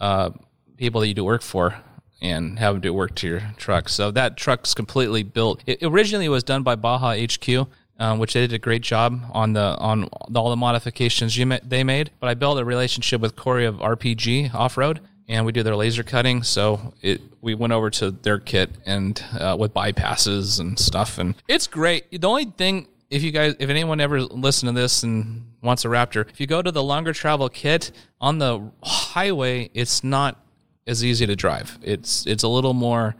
[0.00, 0.30] uh,
[0.78, 1.76] people that you do work for
[2.22, 3.90] and have them do work to your truck.
[3.90, 5.62] So that truck's completely built.
[5.66, 9.52] It originally was done by Baja HQ, um, which they did a great job on
[9.52, 12.10] the on all the modifications you they made.
[12.20, 15.00] But I built a relationship with Corey of RPG Off Road.
[15.28, 19.22] And we do their laser cutting, so it we went over to their kit and
[19.38, 22.10] uh, with bypasses and stuff, and it's great.
[22.10, 25.88] The only thing if you guys, if anyone ever listen to this and wants a
[25.88, 27.90] Raptor, if you go to the longer travel kit
[28.20, 30.40] on the highway, it's not
[30.86, 31.78] as easy to drive.
[31.82, 33.16] It's it's a little more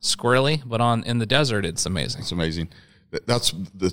[0.00, 2.22] squirrely, but on in the desert, it's amazing.
[2.22, 2.68] It's amazing.
[3.26, 3.92] That's the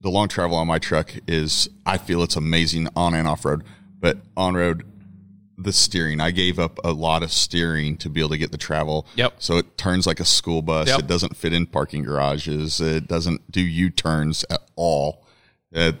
[0.00, 3.64] the long travel on my truck is I feel it's amazing on and off road,
[3.98, 4.84] but on road
[5.58, 6.20] the steering.
[6.20, 9.06] I gave up a lot of steering to be able to get the travel.
[9.16, 9.34] Yep.
[9.38, 10.88] So it turns like a school bus.
[10.88, 11.00] Yep.
[11.00, 12.80] It doesn't fit in parking garages.
[12.80, 15.26] It doesn't do U turns at all.
[15.74, 15.92] Uh,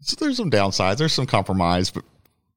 [0.00, 0.98] so there's some downsides.
[0.98, 2.04] There's some compromise, but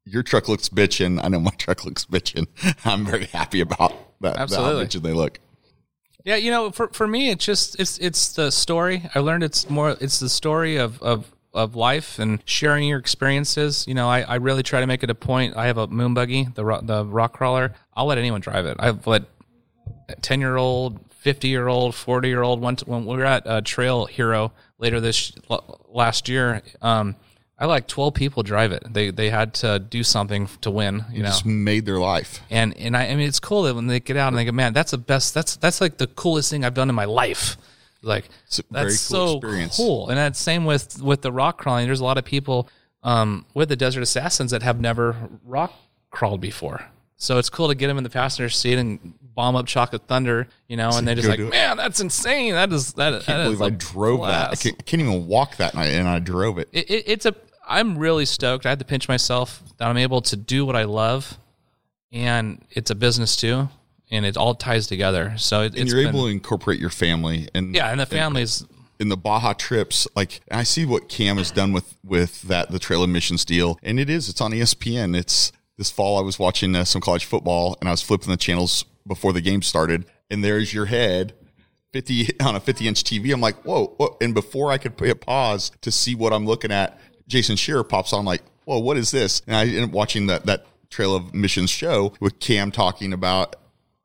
[0.06, 1.24] your truck looks bitchin'.
[1.24, 2.48] I know my truck looks bitchin'.
[2.86, 4.38] I'm very happy about that.
[4.38, 4.80] Absolutely.
[4.80, 5.40] How bitchin' they look.
[6.24, 9.10] Yeah, you know, for for me, it's just it's it's the story.
[9.16, 13.86] I learned it's more it's the story of of of life and sharing your experiences.
[13.88, 15.56] You know, I, I really try to make it a point.
[15.58, 17.74] I have a moon buggy, the ro- the rock crawler.
[17.94, 18.78] I'll let anyone drive it.
[18.80, 19.24] I've let
[20.22, 22.62] ten year old, fifty year old, forty year old.
[22.62, 25.32] When when we were at uh, Trail Hero later this
[25.90, 27.16] last year, um,
[27.60, 28.84] I like twelve people drive it.
[28.90, 31.06] They they had to do something to win.
[31.12, 32.40] You know, Just made their life.
[32.50, 34.52] and and I, I mean it's cool that when they get out and they go,
[34.52, 35.34] man, that's the best.
[35.34, 37.58] That's that's like the coolest thing I've done in my life.
[38.02, 38.90] Like It's a that's very
[39.20, 39.78] cool so experience.
[39.78, 40.10] cool.
[40.10, 41.86] And that's same with with the rock crawling.
[41.86, 42.70] There's a lot of people
[43.04, 45.74] um, with the Desert Assassins that have never rock
[46.10, 46.86] crawled before.
[47.18, 50.48] So it's cool to get them in the passenger seat and bomb up Chocolate Thunder,
[50.68, 52.54] you know, and they're just like, man, that's insane.
[52.54, 53.14] That is that.
[53.14, 54.52] I can't believe I drove that.
[54.52, 56.68] I can't, I can't even walk that night, and I drove it.
[56.72, 57.36] it, it, it's a
[57.68, 60.84] i'm really stoked i had to pinch myself that i'm able to do what i
[60.84, 61.38] love
[62.12, 63.70] and it's a business too
[64.12, 66.90] and it all ties together so it, and it's you're been- able to incorporate your
[66.90, 68.66] family and yeah and the families
[69.02, 72.78] in the Baja trips, like I see what Cam has done with with that the
[72.78, 75.18] trail of missions deal, and it is it's on ESPN.
[75.18, 78.38] It's this fall I was watching uh, some college football, and I was flipping the
[78.38, 81.34] channels before the game started, and there's your head.
[81.94, 83.34] 50 on a 50 inch TV.
[83.34, 84.16] I'm like, whoa, whoa.
[84.22, 86.98] And before I could hit pause to see what I'm looking at,
[87.28, 88.20] Jason Scherer pops on.
[88.20, 89.42] I'm like, whoa, what is this?
[89.46, 93.58] And I ended up watching that, that Trail of Missions show with Cam talking about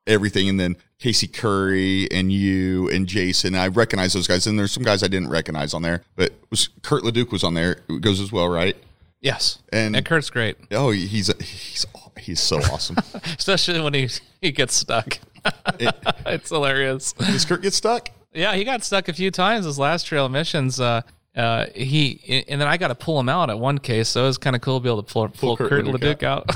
[0.07, 0.49] everything.
[0.49, 3.55] And then Casey Currie and you and Jason.
[3.55, 4.47] I recognize those guys.
[4.47, 7.55] And there's some guys I didn't recognize on there, but was Kurt Leduc was on
[7.55, 7.81] there.
[7.89, 8.77] It goes as well, right?
[9.23, 11.87] yes And- and kurt's great Oh, he's he's
[12.21, 12.97] he's so awesome.
[13.39, 14.09] especially when he
[14.43, 15.19] he gets stuck
[16.27, 18.11] it's hilarious Does Kurt get stuck?
[18.35, 21.01] yeah he got stuck a few times his last trail missions uh
[21.35, 24.27] uh, he and then I got to pull him out at one case, so it
[24.27, 26.51] was kind of cool to be able to pull, pull, Kurt Kurt Leduc Leduc out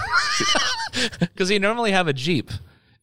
[1.21, 2.51] because he normally have a Jeep,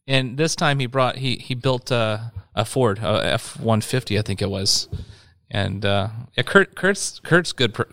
[0.08, 4.22] and this time he brought he he built a, a Ford F one fifty I
[4.22, 4.88] think it was,
[5.51, 7.86] and uh, yeah, Kurt Kurt's Kurt's good per,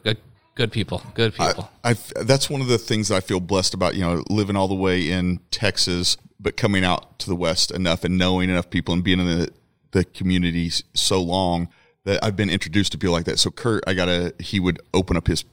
[0.54, 1.70] good, people good people.
[1.82, 3.96] I that's one of the things that I feel blessed about.
[3.96, 8.04] You know, living all the way in Texas, but coming out to the West enough
[8.04, 9.50] and knowing enough people and being in the
[9.90, 11.68] the community so long
[12.04, 13.38] that I've been introduced to people like that.
[13.38, 15.44] So Kurt, I gotta he would open up his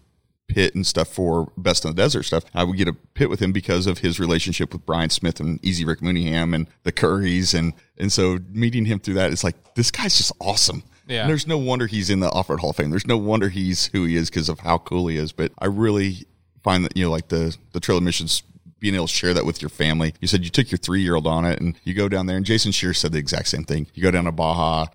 [0.53, 2.43] pit and stuff for Best in the Desert stuff.
[2.53, 5.63] I would get a pit with him because of his relationship with Brian Smith and
[5.63, 9.75] Easy Rick Mooneyham and the Curries and and so meeting him through that, it's like
[9.75, 10.83] this guy's just awesome.
[11.07, 11.21] Yeah.
[11.21, 12.89] And there's no wonder he's in the Off-Road Hall of Fame.
[12.89, 15.31] There's no wonder he's who he is because of how cool he is.
[15.31, 16.25] But I really
[16.63, 18.43] find that you know, like the the trail missions,
[18.79, 20.13] being able to share that with your family.
[20.19, 22.37] You said you took your three year old on it, and you go down there.
[22.37, 23.87] And Jason Scherer said the exact same thing.
[23.93, 24.87] You go down to Baja,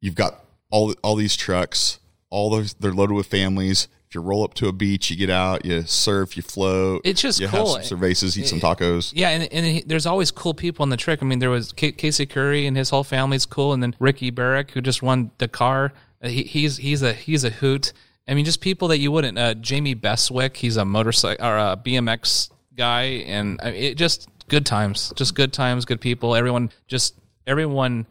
[0.00, 1.98] you've got all all these trucks,
[2.30, 3.88] all those they're loaded with families.
[4.14, 7.02] You roll up to a beach, you get out, you surf, you float.
[7.04, 7.74] It's just you cool.
[7.76, 9.12] have some cervezas, eat some tacos.
[9.14, 11.22] Yeah, and, and he, there's always cool people on the trick.
[11.22, 14.30] I mean, there was K- Casey Currie and his whole family's cool, and then Ricky
[14.30, 15.92] Brabec who just won Dakar.
[16.22, 17.92] Uh, He, he's he's a he's a hoot.
[18.28, 19.36] I mean, just people that you wouldn't.
[19.38, 24.64] Uh, Jamie Bestwick, he's a motorcycle or a BMX guy, and I it just good
[24.66, 26.34] times, just good times, good people.
[26.36, 27.14] Everyone just
[27.46, 28.06] everyone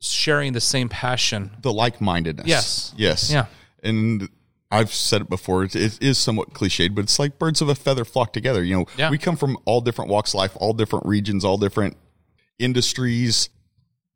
[0.00, 1.50] sharing the same passion.
[1.62, 2.46] the like mindedness.
[2.46, 2.94] Yes.
[2.96, 3.30] Yes.
[3.30, 3.46] Yeah.
[3.82, 4.28] And
[4.72, 5.64] I've said it before.
[5.64, 8.64] It, it is somewhat cliched, but it's like birds of a feather flock together.
[8.64, 9.10] You know, Yeah.
[9.10, 11.96] we come from all different walks of life, all different regions, all different
[12.58, 13.50] industries,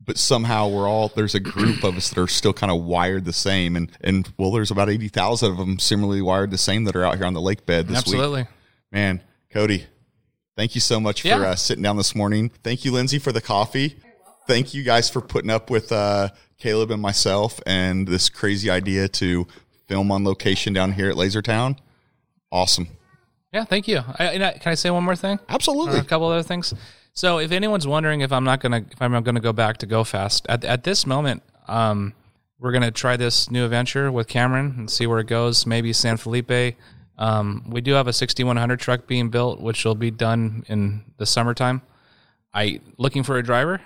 [0.01, 3.25] but somehow we're all there's a group of us that are still kind of wired
[3.25, 3.77] the same.
[3.77, 7.05] And and well, there's about eighty thousand of them similarly wired the same that are
[7.05, 8.15] out here on the lake bed this week.
[8.15, 8.47] Absolutely.
[8.93, 9.87] Man, Cody,
[10.57, 12.51] thank you so much for uh, sitting down this morning.
[12.63, 13.97] Thank you, Lindsay, for the coffee.
[14.47, 16.29] Thank you guys for putting up with uh,
[16.59, 19.49] Caleb and myself and this crazy idea to
[19.89, 21.79] film on location down here at Lasertown.
[22.51, 22.89] Awesome.
[23.53, 24.01] Yeah, thank you.
[24.19, 25.39] I, and I, can I say one more thing?
[25.49, 25.99] Absolutely.
[25.99, 26.75] a couple other things.
[27.13, 30.05] So, if anyone's wondering if I'm not gonna if I'm gonna go back to Go
[30.05, 32.13] Fast at at this moment, um,
[32.59, 35.67] we're gonna try this new adventure with Cameron and see where it goes.
[35.67, 36.77] Maybe San Felipe.
[37.19, 41.25] Um, we do have a 6100 truck being built, which will be done in the
[41.25, 41.81] summertime.
[42.53, 43.81] I looking for a driver.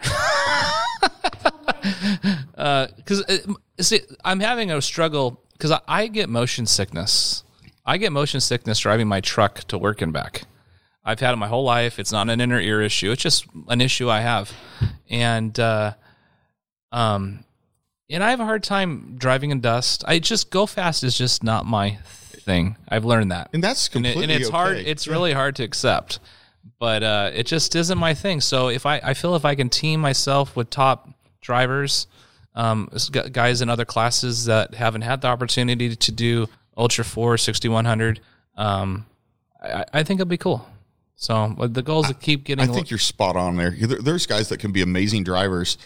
[2.96, 3.38] because uh,
[3.78, 7.44] see, I'm having a struggle because I, I get motion sickness.
[7.84, 10.44] I get motion sickness driving my truck to work and back.
[11.04, 11.98] I've had it my whole life.
[11.98, 13.10] It's not an inner ear issue.
[13.12, 14.50] It's just an issue I have,
[15.10, 15.92] and uh,
[16.92, 17.44] um,
[18.08, 20.02] and I have a hard time driving in dust.
[20.06, 22.76] I just go fast is just not my thing.
[22.88, 24.78] I've learned that, And that's and, it- completely and it's hard.
[24.78, 24.86] okay.
[24.90, 26.20] It's really hard to accept,
[26.78, 28.40] but uh, it just isn't my thing.
[28.40, 31.08] So if I, I feel if I can team myself with top
[31.40, 32.06] drivers,
[32.54, 32.88] um,
[33.32, 36.46] guys in other classes that haven't had the opportunity to do
[36.76, 38.20] Ultra Four, 6100,
[38.56, 39.06] um,
[39.62, 40.66] I, I think it'll be cool.
[41.16, 42.68] So but the goal is to keep getting.
[42.68, 43.70] I think you're spot on there.
[43.70, 45.76] There- There's guys that can be amazing drivers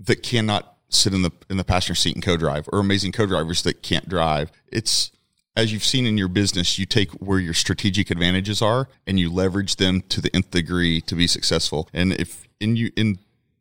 [0.00, 3.82] that cannot sit in the in the passenger seat and co-drive, or amazing co-drivers that
[3.82, 4.50] can't drive.
[4.68, 5.10] It's
[5.54, 9.30] as you've seen in your business, you take where your strategic advantages are and you
[9.30, 11.88] leverage them to the nth degree to be successful.
[11.92, 13.18] And if in you in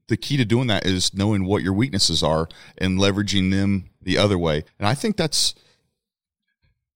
[0.07, 2.47] the key to doing that is knowing what your weaknesses are
[2.77, 4.63] and leveraging them the other way.
[4.79, 5.55] And I think that's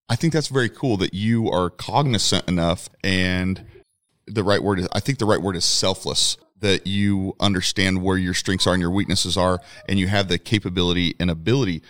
[0.08, 3.66] I think that's very cool that you are cognizant enough and
[4.28, 8.18] the right word is I think the right word is selfless that you understand where
[8.18, 11.82] your strengths are and your weaknesses are and you have the capability and ability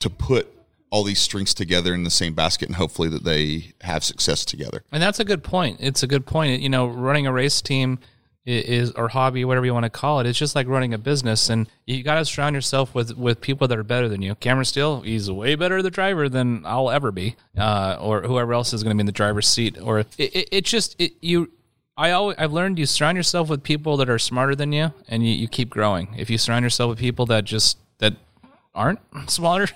[0.00, 0.52] to put
[0.90, 4.84] all these strengths together in the same basket and hopefully that they have success together.
[4.92, 5.78] And that's a good point.
[5.80, 6.62] It's a good point.
[6.62, 7.98] You know, running a race team
[8.46, 10.26] is or hobby, whatever you want to call it.
[10.26, 13.66] It's just like running a business, and you got to surround yourself with with people
[13.68, 14.36] that are better than you.
[14.36, 18.72] Cameron Steele, he's way better the driver than I'll ever be, uh, or whoever else
[18.72, 19.78] is going to be in the driver's seat.
[19.80, 21.50] Or it, it, it just it, you.
[21.98, 25.26] I always I've learned you surround yourself with people that are smarter than you, and
[25.26, 26.14] you, you keep growing.
[26.16, 28.14] If you surround yourself with people that just that
[28.74, 29.72] aren't smarter,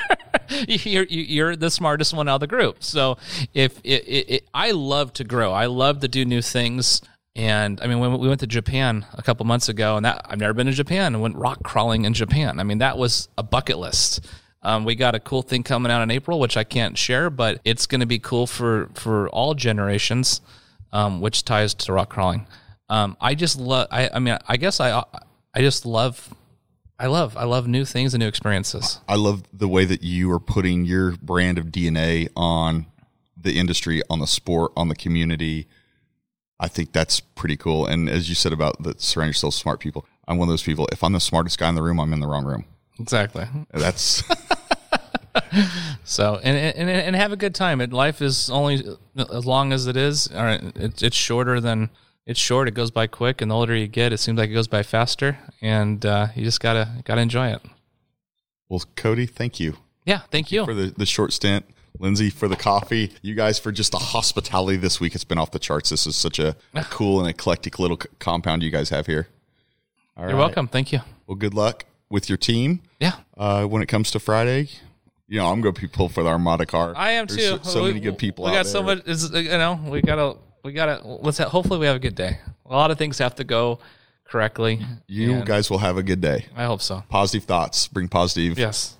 [0.66, 2.82] you're you're the smartest one out of the group.
[2.82, 3.18] So
[3.54, 7.00] if it, it, it, I love to grow, I love to do new things.
[7.38, 10.40] And I mean, when we went to Japan a couple months ago, and that I've
[10.40, 12.58] never been to Japan, and went rock crawling in Japan.
[12.58, 14.26] I mean, that was a bucket list.
[14.60, 17.60] Um, we got a cool thing coming out in April, which I can't share, but
[17.64, 20.40] it's going to be cool for for all generations,
[20.92, 22.44] um, which ties to rock crawling.
[22.88, 23.86] Um, I just love.
[23.92, 25.04] I, I mean, I guess I
[25.54, 26.34] I just love.
[26.98, 28.98] I love I love new things and new experiences.
[29.06, 32.86] I love the way that you are putting your brand of DNA on
[33.40, 35.68] the industry, on the sport, on the community.
[36.60, 37.86] I think that's pretty cool.
[37.86, 40.88] And as you said about the surround yourself smart people, I'm one of those people.
[40.92, 42.64] If I'm the smartest guy in the room, I'm in the wrong room.
[42.98, 43.46] Exactly.
[43.72, 44.22] That's
[46.04, 47.80] So and and and have a good time.
[47.80, 48.82] It life is only
[49.16, 50.28] as long as it is.
[50.28, 51.90] Or it, it's shorter than
[52.26, 52.68] it's short.
[52.68, 54.82] It goes by quick, and the older you get, it seems like it goes by
[54.82, 55.38] faster.
[55.60, 57.62] And uh, you just gotta gotta enjoy it.
[58.68, 59.26] well, Cody.
[59.26, 60.20] Thank you Yeah.
[60.30, 60.64] Thank you.
[60.64, 61.64] for the, the short stint.
[61.98, 63.12] Lindsay for the coffee.
[63.22, 65.14] You guys for just the hospitality this week.
[65.14, 65.90] It's been off the charts.
[65.90, 69.28] This is such a, a cool and eclectic little c- compound you guys have here.
[70.16, 70.38] All You're right.
[70.38, 70.68] welcome.
[70.68, 71.00] Thank you.
[71.26, 72.80] Well, good luck with your team.
[73.00, 73.12] Yeah.
[73.36, 74.68] uh, when it comes to Friday.
[75.28, 76.94] You know, I'm going to be pulled for the Armada car.
[76.96, 77.58] I am There's too.
[77.64, 78.44] So, so We- many good people.
[78.46, 79.06] We got so much.
[79.06, 82.38] Is you know we gotta we gotta let's ha- hopefully we have a good day.
[82.64, 83.78] A lot of things have to go
[84.24, 84.80] correctly.
[85.06, 86.46] You guys will have a good day.
[86.56, 87.02] I hope so.
[87.10, 87.88] Positive thoughts.
[87.88, 88.58] Bring positive.
[88.58, 88.96] Yes.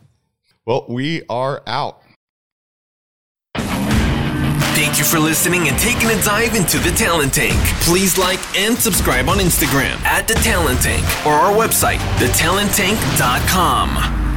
[0.66, 2.02] Well, we are out.
[4.78, 7.58] Thank you for listening and taking a dive into the Talent Tank.
[7.82, 14.27] Please like and subscribe on Instagram at the Talent Tank or our website, thetalenttank.com.